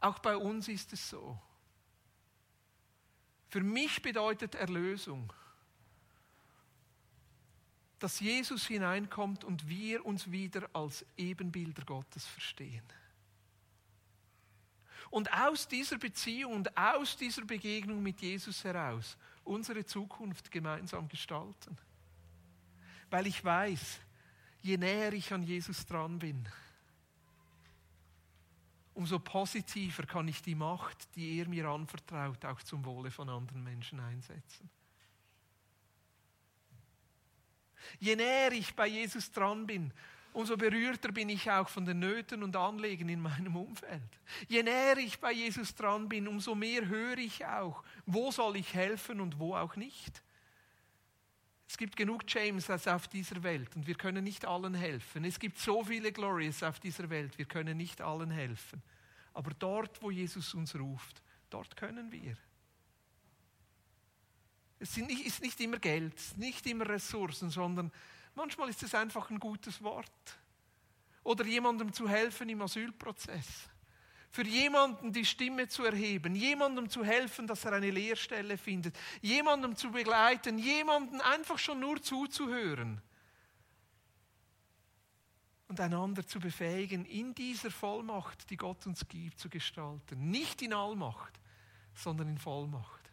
Auch 0.00 0.18
bei 0.18 0.36
uns 0.36 0.68
ist 0.68 0.92
es 0.92 1.08
so. 1.08 1.40
Für 3.48 3.62
mich 3.62 4.02
bedeutet 4.02 4.54
Erlösung, 4.54 5.32
dass 7.98 8.20
Jesus 8.20 8.66
hineinkommt 8.66 9.44
und 9.44 9.68
wir 9.68 10.04
uns 10.04 10.30
wieder 10.30 10.68
als 10.74 11.06
Ebenbilder 11.16 11.84
Gottes 11.84 12.26
verstehen 12.26 12.82
und 15.12 15.30
aus 15.30 15.68
dieser 15.68 15.98
Beziehung 15.98 16.54
und 16.54 16.76
aus 16.76 17.18
dieser 17.18 17.44
Begegnung 17.44 18.02
mit 18.02 18.22
Jesus 18.22 18.64
heraus 18.64 19.18
unsere 19.44 19.84
Zukunft 19.84 20.50
gemeinsam 20.50 21.06
gestalten. 21.06 21.76
Weil 23.10 23.26
ich 23.26 23.44
weiß, 23.44 24.00
je 24.62 24.78
näher 24.78 25.12
ich 25.12 25.30
an 25.30 25.42
Jesus 25.42 25.84
dran 25.84 26.18
bin, 26.18 26.48
umso 28.94 29.18
positiver 29.18 30.04
kann 30.04 30.28
ich 30.28 30.40
die 30.40 30.54
Macht, 30.54 31.14
die 31.14 31.38
er 31.38 31.46
mir 31.46 31.66
anvertraut, 31.66 32.42
auch 32.46 32.62
zum 32.62 32.82
Wohle 32.86 33.10
von 33.10 33.28
anderen 33.28 33.62
Menschen 33.62 34.00
einsetzen. 34.00 34.70
Je 37.98 38.16
näher 38.16 38.52
ich 38.52 38.74
bei 38.74 38.86
Jesus 38.86 39.30
dran 39.30 39.66
bin, 39.66 39.92
umso 40.32 40.56
berührter 40.56 41.12
bin 41.12 41.28
ich 41.28 41.50
auch 41.50 41.68
von 41.68 41.84
den 41.84 41.98
Nöten 41.98 42.42
und 42.42 42.56
Anliegen 42.56 43.08
in 43.08 43.20
meinem 43.20 43.56
Umfeld. 43.56 44.02
Je 44.48 44.62
näher 44.62 44.96
ich 44.98 45.20
bei 45.20 45.32
Jesus 45.32 45.74
dran 45.74 46.08
bin, 46.08 46.28
umso 46.28 46.54
mehr 46.54 46.86
höre 46.86 47.18
ich 47.18 47.44
auch, 47.44 47.82
wo 48.06 48.30
soll 48.30 48.56
ich 48.56 48.74
helfen 48.74 49.20
und 49.20 49.38
wo 49.38 49.54
auch 49.54 49.76
nicht. 49.76 50.22
Es 51.68 51.78
gibt 51.78 51.96
genug 51.96 52.24
James 52.26 52.68
auf 52.68 53.08
dieser 53.08 53.42
Welt 53.42 53.74
und 53.76 53.86
wir 53.86 53.94
können 53.94 54.24
nicht 54.24 54.44
allen 54.44 54.74
helfen. 54.74 55.24
Es 55.24 55.38
gibt 55.38 55.58
so 55.58 55.82
viele 55.84 56.12
Glorious 56.12 56.62
auf 56.62 56.80
dieser 56.80 57.08
Welt, 57.08 57.38
wir 57.38 57.46
können 57.46 57.78
nicht 57.78 58.02
allen 58.02 58.30
helfen. 58.30 58.82
Aber 59.32 59.52
dort, 59.58 60.02
wo 60.02 60.10
Jesus 60.10 60.52
uns 60.52 60.74
ruft, 60.74 61.22
dort 61.48 61.76
können 61.76 62.12
wir. 62.12 62.36
Es 64.78 64.98
ist 64.98 65.40
nicht 65.42 65.60
immer 65.60 65.78
Geld, 65.78 66.14
nicht 66.36 66.66
immer 66.66 66.88
Ressourcen, 66.88 67.50
sondern 67.50 67.92
Manchmal 68.34 68.68
ist 68.68 68.82
es 68.82 68.94
einfach 68.94 69.30
ein 69.30 69.38
gutes 69.38 69.82
Wort. 69.82 70.38
Oder 71.24 71.44
jemandem 71.44 71.92
zu 71.92 72.08
helfen 72.08 72.48
im 72.48 72.62
Asylprozess. 72.62 73.68
Für 74.30 74.44
jemanden 74.44 75.12
die 75.12 75.26
Stimme 75.26 75.68
zu 75.68 75.84
erheben, 75.84 76.34
jemandem 76.34 76.88
zu 76.88 77.04
helfen, 77.04 77.46
dass 77.46 77.64
er 77.66 77.74
eine 77.74 77.90
Lehrstelle 77.90 78.56
findet, 78.56 78.98
jemandem 79.20 79.76
zu 79.76 79.90
begleiten, 79.90 80.58
jemanden 80.58 81.20
einfach 81.20 81.58
schon 81.58 81.80
nur 81.80 82.00
zuzuhören 82.00 83.02
und 85.72 85.80
einander 85.80 86.26
zu 86.26 86.38
befähigen, 86.38 87.06
in 87.06 87.34
dieser 87.34 87.70
Vollmacht, 87.70 88.50
die 88.50 88.58
Gott 88.58 88.86
uns 88.86 89.08
gibt, 89.08 89.38
zu 89.38 89.48
gestalten. 89.48 90.30
Nicht 90.30 90.60
in 90.60 90.74
Allmacht, 90.74 91.40
sondern 91.94 92.28
in 92.28 92.36
Vollmacht. 92.36 93.10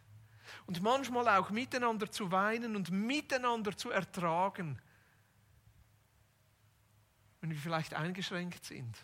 Und 0.66 0.82
manchmal 0.82 1.26
auch 1.28 1.48
miteinander 1.48 2.10
zu 2.10 2.30
weinen 2.30 2.76
und 2.76 2.90
miteinander 2.90 3.74
zu 3.74 3.90
ertragen 3.90 4.78
wenn 7.40 7.50
wir 7.50 7.58
vielleicht 7.58 7.94
eingeschränkt 7.94 8.64
sind. 8.64 8.96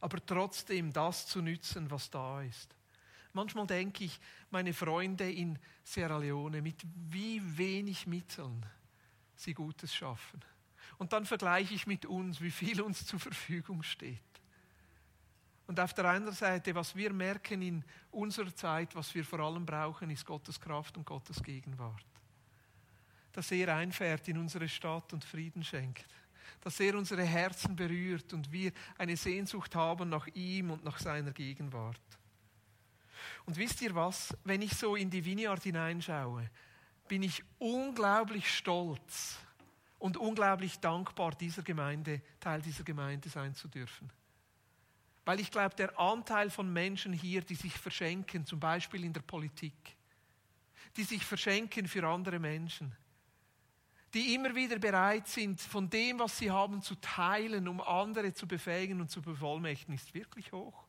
Aber 0.00 0.24
trotzdem 0.24 0.92
das 0.92 1.26
zu 1.26 1.40
nützen, 1.40 1.90
was 1.90 2.10
da 2.10 2.42
ist. 2.42 2.74
Manchmal 3.32 3.66
denke 3.66 4.04
ich, 4.04 4.20
meine 4.50 4.74
Freunde 4.74 5.30
in 5.30 5.58
Sierra 5.84 6.18
Leone, 6.18 6.60
mit 6.60 6.82
wie 7.08 7.40
wenig 7.56 8.06
Mitteln 8.06 8.66
sie 9.34 9.54
Gutes 9.54 9.94
schaffen. 9.94 10.44
Und 10.98 11.12
dann 11.12 11.24
vergleiche 11.24 11.74
ich 11.74 11.86
mit 11.86 12.04
uns, 12.04 12.40
wie 12.40 12.50
viel 12.50 12.82
uns 12.82 13.06
zur 13.06 13.18
Verfügung 13.18 13.82
steht. 13.82 14.20
Und 15.66 15.80
auf 15.80 15.94
der 15.94 16.04
anderen 16.04 16.36
Seite, 16.36 16.74
was 16.74 16.94
wir 16.94 17.12
merken 17.12 17.62
in 17.62 17.84
unserer 18.10 18.54
Zeit, 18.54 18.94
was 18.94 19.14
wir 19.14 19.24
vor 19.24 19.40
allem 19.40 19.64
brauchen, 19.64 20.10
ist 20.10 20.26
Gottes 20.26 20.60
Kraft 20.60 20.96
und 20.96 21.06
Gottes 21.06 21.42
Gegenwart. 21.42 22.04
Dass 23.32 23.50
er 23.52 23.74
einfährt 23.74 24.28
in 24.28 24.36
unsere 24.36 24.68
Stadt 24.68 25.12
und 25.14 25.24
Frieden 25.24 25.64
schenkt 25.64 26.06
dass 26.60 26.78
er 26.80 26.96
unsere 26.96 27.24
Herzen 27.24 27.74
berührt 27.74 28.32
und 28.32 28.52
wir 28.52 28.72
eine 28.98 29.16
Sehnsucht 29.16 29.74
haben 29.74 30.08
nach 30.08 30.26
ihm 30.28 30.70
und 30.70 30.84
nach 30.84 30.98
seiner 30.98 31.32
Gegenwart. 31.32 32.00
Und 33.44 33.56
wisst 33.56 33.82
ihr 33.82 33.94
was? 33.94 34.36
Wenn 34.44 34.62
ich 34.62 34.72
so 34.74 34.96
in 34.96 35.10
die 35.10 35.24
Vineyard 35.24 35.62
hineinschaue, 35.62 36.48
bin 37.08 37.22
ich 37.22 37.42
unglaublich 37.58 38.52
stolz 38.54 39.38
und 39.98 40.16
unglaublich 40.16 40.80
dankbar, 40.80 41.32
dieser 41.32 41.62
Gemeinde, 41.62 42.20
Teil 42.40 42.62
dieser 42.62 42.84
Gemeinde 42.84 43.28
sein 43.28 43.54
zu 43.54 43.68
dürfen. 43.68 44.10
Weil 45.24 45.40
ich 45.40 45.50
glaube, 45.50 45.76
der 45.76 45.98
Anteil 45.98 46.50
von 46.50 46.72
Menschen 46.72 47.12
hier, 47.12 47.42
die 47.42 47.54
sich 47.54 47.74
verschenken, 47.74 48.44
zum 48.44 48.58
Beispiel 48.58 49.04
in 49.04 49.12
der 49.12 49.20
Politik, 49.20 49.96
die 50.96 51.04
sich 51.04 51.24
verschenken 51.24 51.86
für 51.86 52.06
andere 52.06 52.38
Menschen, 52.38 52.94
die 54.14 54.34
immer 54.34 54.54
wieder 54.54 54.78
bereit 54.78 55.26
sind, 55.26 55.60
von 55.60 55.88
dem, 55.88 56.18
was 56.18 56.38
sie 56.38 56.50
haben, 56.50 56.82
zu 56.82 56.94
teilen, 56.96 57.66
um 57.68 57.80
andere 57.80 58.34
zu 58.34 58.46
befähigen 58.46 59.00
und 59.00 59.10
zu 59.10 59.22
bevollmächtigen, 59.22 59.94
ist 59.94 60.12
wirklich 60.14 60.52
hoch. 60.52 60.84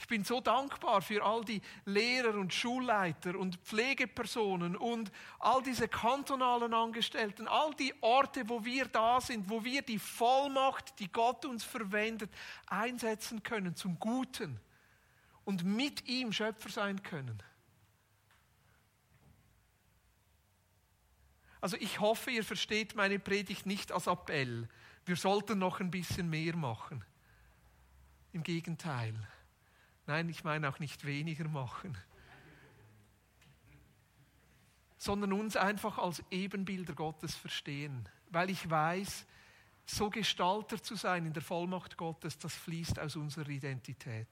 Ich 0.00 0.08
bin 0.08 0.24
so 0.24 0.40
dankbar 0.40 1.02
für 1.02 1.22
all 1.22 1.44
die 1.44 1.60
Lehrer 1.84 2.34
und 2.34 2.54
Schulleiter 2.54 3.38
und 3.38 3.56
Pflegepersonen 3.56 4.74
und 4.74 5.12
all 5.38 5.62
diese 5.62 5.88
kantonalen 5.88 6.72
Angestellten, 6.72 7.46
all 7.46 7.74
die 7.74 7.94
Orte, 8.00 8.48
wo 8.48 8.64
wir 8.64 8.86
da 8.86 9.20
sind, 9.20 9.50
wo 9.50 9.62
wir 9.62 9.82
die 9.82 9.98
Vollmacht, 9.98 10.98
die 10.98 11.12
Gott 11.12 11.44
uns 11.44 11.64
verwendet, 11.64 12.30
einsetzen 12.66 13.42
können 13.42 13.76
zum 13.76 13.98
Guten 13.98 14.58
und 15.44 15.64
mit 15.64 16.08
ihm 16.08 16.32
Schöpfer 16.32 16.70
sein 16.70 17.02
können. 17.02 17.42
Also 21.60 21.76
ich 21.76 22.00
hoffe, 22.00 22.30
ihr 22.30 22.44
versteht 22.44 22.94
meine 22.94 23.18
Predigt 23.18 23.66
nicht 23.66 23.92
als 23.92 24.06
Appell. 24.06 24.68
Wir 25.04 25.16
sollten 25.16 25.58
noch 25.58 25.80
ein 25.80 25.90
bisschen 25.90 26.30
mehr 26.30 26.56
machen. 26.56 27.04
Im 28.32 28.42
Gegenteil. 28.42 29.14
Nein, 30.06 30.28
ich 30.28 30.44
meine 30.44 30.68
auch 30.68 30.78
nicht 30.78 31.04
weniger 31.04 31.48
machen. 31.48 31.96
Sondern 34.96 35.32
uns 35.32 35.56
einfach 35.56 35.98
als 35.98 36.22
Ebenbilder 36.30 36.94
Gottes 36.94 37.34
verstehen. 37.34 38.08
Weil 38.30 38.50
ich 38.50 38.68
weiß, 38.68 39.26
so 39.84 40.08
Gestalter 40.08 40.82
zu 40.82 40.94
sein 40.94 41.26
in 41.26 41.32
der 41.32 41.42
Vollmacht 41.42 41.96
Gottes, 41.96 42.38
das 42.38 42.54
fließt 42.54 42.98
aus 43.00 43.16
unserer 43.16 43.48
Identität. 43.48 44.28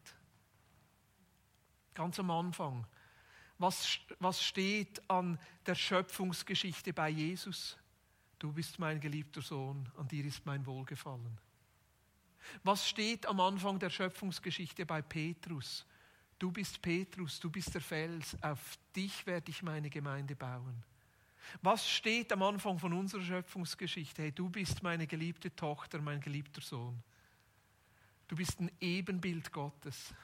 Ganz 1.95 2.19
am 2.21 2.31
Anfang 2.31 2.87
was, 3.59 3.99
was 4.21 4.43
steht 4.43 5.03
an 5.11 5.39
der 5.67 5.75
Schöpfungsgeschichte 5.75 6.93
bei 6.93 7.11
Jesus? 7.11 7.77
Du 8.39 8.53
bist 8.53 8.79
mein 8.79 9.01
geliebter 9.01 9.43
Sohn, 9.43 9.91
an 9.97 10.07
dir 10.07 10.25
ist 10.25 10.47
mein 10.47 10.65
Wohlgefallen. 10.65 11.39
Was 12.63 12.89
steht 12.89 13.27
am 13.27 13.41
Anfang 13.41 13.79
der 13.79 13.91
Schöpfungsgeschichte 13.91 14.87
bei 14.87 15.03
Petrus? 15.03 15.85
Du 16.39 16.53
bist 16.53 16.81
Petrus, 16.81 17.41
du 17.41 17.51
bist 17.51 17.75
der 17.75 17.81
Fels, 17.81 18.41
auf 18.43 18.79
dich 18.95 19.27
werde 19.27 19.51
ich 19.51 19.63
meine 19.63 19.91
Gemeinde 19.91 20.37
bauen. 20.37 20.85
Was 21.63 21.89
steht 21.89 22.33
am 22.33 22.43
Anfang 22.43 22.79
von 22.79 22.93
unserer 22.93 23.23
Schöpfungsgeschichte? 23.23 24.23
Hey, 24.23 24.33
du 24.33 24.49
bist 24.49 24.83
meine 24.83 25.07
geliebte 25.07 25.55
Tochter, 25.55 26.01
mein 26.01 26.21
geliebter 26.21 26.61
Sohn. 26.61 27.03
Du 28.29 28.37
bist 28.37 28.61
ein 28.61 28.71
Ebenbild 28.81 29.51
Gottes. 29.51 30.15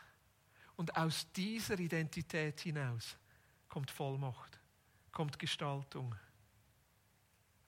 Und 0.77 0.97
aus 0.97 1.31
dieser 1.33 1.79
Identität 1.79 2.61
hinaus 2.61 3.17
kommt 3.75 3.91
Vollmacht, 3.91 4.61
kommt 5.11 5.37
Gestaltung. 5.37 6.15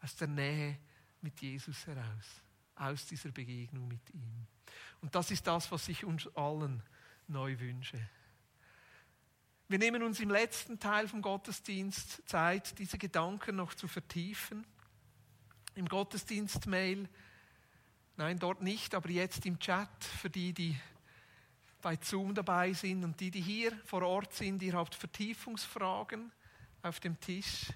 Aus 0.01 0.15
der 0.15 0.29
Nähe 0.29 0.79
mit 1.21 1.41
Jesus 1.41 1.85
heraus, 1.85 2.45
aus 2.77 3.07
dieser 3.07 3.33
Begegnung 3.33 3.89
mit 3.89 4.09
ihm. 4.15 4.47
Und 5.01 5.17
das 5.17 5.33
ist 5.33 5.45
das, 5.49 5.73
was 5.73 5.89
ich 5.89 6.05
uns 6.05 6.29
allen 6.37 6.81
neu 7.27 7.59
wünsche. 7.59 7.99
Wir 9.67 9.81
nehmen 9.81 10.05
uns 10.05 10.21
im 10.21 10.31
letzten 10.31 10.79
Teil 10.79 11.09
vom 11.09 11.23
Gottesdienst 11.23 12.23
Zeit, 12.29 12.79
diese 12.79 12.99
Gedanken 12.99 13.57
noch 13.57 13.75
zu 13.75 13.89
vertiefen. 13.89 14.65
Im 15.75 15.89
Gottesdienst-Mail, 15.89 17.09
nein, 18.17 18.39
dort 18.39 18.63
nicht, 18.63 18.95
aber 18.95 19.11
jetzt 19.11 19.45
im 19.45 19.59
Chat 19.59 20.05
für 20.05 20.31
die, 20.31 20.53
die 20.53 20.79
bei 21.83 21.99
Zoom 22.01 22.35
dabei 22.35 22.73
sind 22.73 23.05
und 23.05 23.21
die, 23.21 23.31
die 23.31 23.41
hier 23.41 23.73
vor 23.85 24.03
Ort 24.03 24.35
sind, 24.35 24.63
ihr 24.63 24.75
habt 24.75 24.95
Vertiefungsfragen 24.95 26.33
auf 26.83 27.01
dem 27.01 27.19
Tisch. 27.21 27.67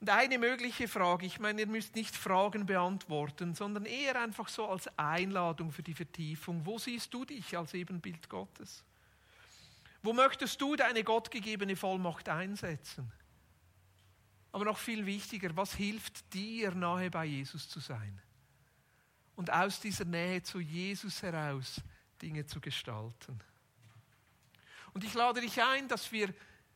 Und 0.00 0.08
eine 0.08 0.38
mögliche 0.38 0.88
Frage, 0.88 1.26
ich 1.26 1.38
meine, 1.40 1.60
ihr 1.60 1.66
müsst 1.66 1.94
nicht 1.94 2.16
Fragen 2.16 2.64
beantworten, 2.64 3.54
sondern 3.54 3.84
eher 3.84 4.20
einfach 4.20 4.48
so 4.48 4.66
als 4.66 4.88
Einladung 4.98 5.72
für 5.72 5.82
die 5.82 5.94
Vertiefung. 5.94 6.64
Wo 6.64 6.78
siehst 6.78 7.12
du 7.12 7.24
dich 7.26 7.56
als 7.56 7.74
Ebenbild 7.74 8.28
Gottes? 8.30 8.82
Wo 10.02 10.14
möchtest 10.14 10.60
du 10.60 10.74
deine 10.76 11.04
gottgegebene 11.04 11.76
Vollmacht 11.76 12.30
einsetzen? 12.30 13.12
Aber 14.52 14.64
noch 14.64 14.78
viel 14.78 15.04
wichtiger, 15.04 15.54
was 15.54 15.74
hilft 15.74 16.32
dir, 16.32 16.74
nahe 16.74 17.10
bei 17.10 17.26
Jesus 17.26 17.68
zu 17.68 17.78
sein? 17.78 18.20
Und 19.36 19.52
aus 19.52 19.80
dieser 19.80 20.06
Nähe 20.06 20.42
zu 20.42 20.60
Jesus 20.60 21.22
heraus 21.22 21.80
Dinge 22.20 22.46
zu 22.46 22.60
gestalten. 22.60 23.40
Und 24.92 25.04
ich 25.04 25.14
lade 25.14 25.40
dich 25.40 25.62
ein, 25.62 25.88
dass 25.88 26.12
wir 26.12 26.32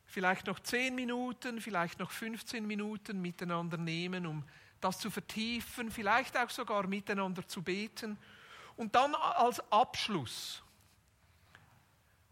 vielleicht 0.06 0.46
noch 0.46 0.60
10 0.60 0.94
Minuten, 0.94 1.60
vielleicht 1.60 1.98
noch 1.98 2.10
15 2.10 2.66
Minuten 2.66 3.20
miteinander 3.20 3.76
nehmen, 3.76 4.26
um 4.26 4.44
das 4.80 4.98
zu 4.98 5.10
vertiefen, 5.10 5.90
vielleicht 5.90 6.36
auch 6.36 6.50
sogar 6.50 6.86
miteinander 6.86 7.46
zu 7.46 7.62
beten. 7.62 8.18
Und 8.76 8.94
dann 8.94 9.14
als 9.14 9.60
Abschluss 9.72 10.62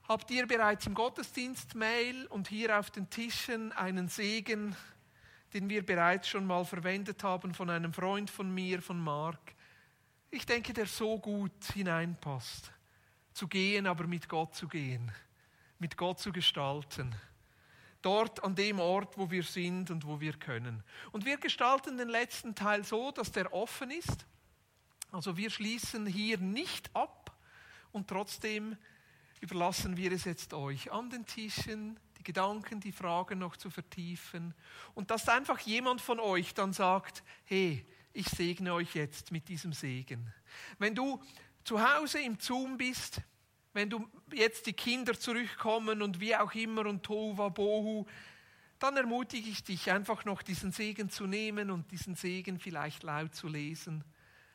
habt 0.09 0.31
ihr 0.31 0.47
bereits 0.47 0.87
im 0.87 0.95
Gottesdienst-Mail 0.95 2.27
und 2.27 2.49
hier 2.49 2.79
auf 2.79 2.91
den 2.91 3.09
Tischen 3.09 3.73
einen 3.73 4.09
Segen, 4.09 4.77
den 5.55 5.69
wir 5.69 5.85
bereits 5.85 6.29
schon 6.29 6.47
mal 6.47 6.65
verwendet 6.65 7.23
haben 7.25 7.55
von 7.55 7.71
einem 7.71 7.93
Freund 7.93 8.31
von 8.31 8.53
mir, 8.53 8.83
von 8.83 9.01
Mark 9.01 9.55
ich 10.35 10.47
denke, 10.47 10.73
der 10.73 10.87
so 10.87 11.19
gut 11.19 11.65
hineinpasst. 11.75 12.73
Zu 13.33 13.49
gehen, 13.49 13.87
aber 13.87 14.07
mit 14.07 14.29
Gott 14.29 14.55
zu 14.55 14.69
gehen, 14.69 15.11
mit 15.79 15.97
Gott 15.97 16.19
zu 16.19 16.33
gestalten. 16.33 17.15
Dort 18.03 18.43
an 18.43 18.55
dem 18.55 18.81
Ort, 18.81 19.17
wo 19.17 19.31
wir 19.31 19.45
sind 19.45 19.91
und 19.91 20.07
wo 20.07 20.21
wir 20.21 20.33
können. 20.35 20.83
Und 21.13 21.25
wir 21.25 21.37
gestalten 21.37 21.97
den 21.97 22.09
letzten 22.09 22.55
Teil 22.55 22.85
so, 22.85 23.13
dass 23.13 23.31
der 23.31 23.53
offen 23.53 23.91
ist. 23.91 24.27
Also 25.13 25.37
wir 25.37 25.51
schließen 25.51 26.07
hier 26.07 26.39
nicht 26.39 26.95
ab 26.97 27.37
und 27.93 28.09
trotzdem 28.09 28.77
überlassen 29.41 29.97
wir 29.97 30.11
es 30.13 30.25
jetzt 30.25 30.55
euch 30.55 30.91
an 30.91 31.11
den 31.11 31.27
Tischen, 31.27 31.99
die 32.19 32.23
Gedanken, 32.23 32.81
die 32.81 32.93
Fragen 32.93 33.39
noch 33.39 33.57
zu 33.57 33.71
vertiefen 33.71 34.55
und 34.95 35.11
dass 35.11 35.29
einfach 35.29 35.59
jemand 35.61 36.01
von 36.01 36.19
euch 36.19 36.55
dann 36.55 36.73
sagt, 36.73 37.23
hey, 37.45 37.85
ich 38.13 38.29
segne 38.29 38.73
euch 38.73 38.95
jetzt 38.95 39.33
mit 39.33 39.49
diesem 39.49 39.73
Segen. 39.73 40.33
Wenn 40.79 40.95
du 40.95 41.21
zu 41.65 41.81
Hause 41.81 42.21
im 42.21 42.39
Zoom 42.39 42.77
bist, 42.77 43.21
wenn 43.73 43.89
du 43.89 44.07
jetzt 44.33 44.67
die 44.67 44.73
Kinder 44.73 45.19
zurückkommen 45.19 46.03
und 46.03 46.21
wie 46.21 46.37
auch 46.37 46.55
immer 46.55 46.87
und 46.87 47.03
Tova 47.03 47.49
Bohu, 47.49 48.07
dann 48.79 48.97
ermutige 48.97 49.49
ich 49.49 49.63
dich 49.63 49.91
einfach 49.91 50.25
noch 50.25 50.43
diesen 50.43 50.73
Segen 50.73 51.09
zu 51.09 51.27
nehmen 51.27 51.71
und 51.71 51.91
diesen 51.91 52.17
Segen 52.17 52.59
vielleicht 52.59 53.03
laut 53.03 53.35
zu 53.35 53.49
lesen. 53.49 54.05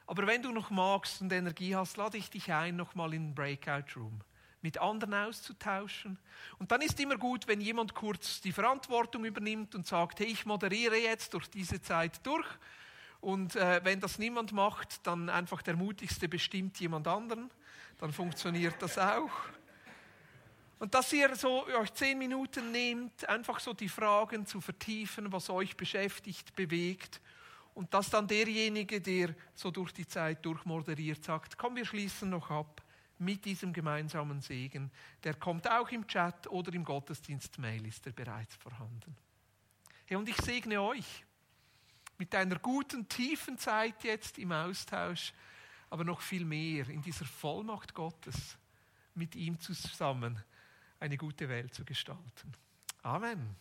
Aber 0.06 0.28
wenn 0.28 0.41
du 0.41 0.52
noch 0.52 0.70
magst 0.70 1.22
und 1.22 1.32
Energie 1.32 1.76
hast, 1.76 1.98
lade 1.98 2.17
ich 2.17 2.30
dich 2.30 2.52
ein, 2.52 2.76
nochmal 2.76 3.13
in 3.13 3.30
den 3.30 3.36
Breakout 3.36 3.96
Room 3.96 4.22
mit 4.62 4.80
anderen 4.80 5.13
auszutauschen. 5.13 6.17
Und 6.60 6.72
dann 6.72 6.82
ist 6.82 7.00
immer 7.00 7.17
gut, 7.17 7.48
wenn 7.48 7.62
jemand 7.62 7.93
kurz 7.93 8.41
die 8.41 8.52
Verantwortung 8.52 9.24
übernimmt 9.24 9.76
und 9.76 9.86
sagt, 9.86 10.20
hey, 10.20 10.28
ich 10.28 10.46
moderiere 10.46 10.98
jetzt 10.98 11.34
durch 11.34 11.48
diese 11.48 11.82
Zeit 11.82 12.26
durch 12.26 12.48
und 13.21 13.56
äh, 13.56 13.82
wenn 13.84 13.99
das 13.99 14.19
niemand 14.19 14.51
macht, 14.53 15.06
dann 15.06 15.30
einfach 15.30 15.62
der 15.62 15.75
Mutigste 15.75 16.30
bestimmt 16.30 16.80
jemand 16.80 17.08
anderen. 17.08 17.49
Dann 17.97 18.13
funktioniert 18.13 18.75
das 18.80 18.97
auch. 18.97 19.32
Und 20.80 20.93
dass 20.93 21.12
ihr 21.12 21.36
so 21.36 21.65
euch 21.65 21.91
zehn 21.93 22.19
Minuten 22.19 22.71
nehmt, 22.71 23.27
einfach 23.27 23.60
so 23.60 23.73
die 23.73 23.89
Fragen 23.89 24.45
zu 24.45 24.62
vertiefen, 24.62 25.32
was 25.32 25.49
euch 25.49 25.75
beschäftigt, 25.75 26.56
bewegt. 26.56 27.19
Und 27.73 27.93
dass 27.93 28.10
dann 28.10 28.27
derjenige, 28.27 29.01
der 29.01 29.36
so 29.56 29.71
durch 29.71 29.91
die 29.91 30.08
Zeit 30.08 30.45
durchmoderiert, 30.45 31.23
sagt, 31.23 31.58
komm, 31.58 31.75
wir 31.75 31.86
schließen 31.86 32.30
noch 32.30 32.51
ab 32.51 32.84
mit 33.19 33.45
diesem 33.45 33.73
gemeinsamen 33.73 34.41
Segen. 34.41 34.91
Der 35.23 35.34
kommt 35.34 35.69
auch 35.69 35.89
im 35.89 36.06
Chat 36.08 36.47
oder 36.47 36.71
im 36.73 36.84
Gottesdienst-Mail, 36.84 37.88
ist 37.88 38.06
er 38.06 38.13
bereits 38.13 38.56
vorhanden. 38.56 39.15
Hey, 40.06 40.17
und 40.17 40.30
ich 40.30 40.38
segne 40.38 40.82
euch 40.82 41.25
mit 42.17 42.34
einer 42.36 42.60
guten, 42.60 43.08
tiefen 43.08 43.58
Zeit 43.58 44.03
jetzt 44.03 44.38
im 44.38 44.51
Austausch, 44.51 45.34
aber 45.89 46.03
noch 46.03 46.21
viel 46.21 46.45
mehr 46.45 46.89
in 46.89 47.01
dieser 47.01 47.25
Vollmacht 47.25 47.93
Gottes 47.93 48.58
mit 49.13 49.36
ihm 49.36 49.60
zusammen 49.60 50.43
eine 50.99 51.17
gute 51.17 51.49
Welt 51.49 51.73
zu 51.73 51.86
gestalten. 51.86 52.53
Amen. 53.03 53.56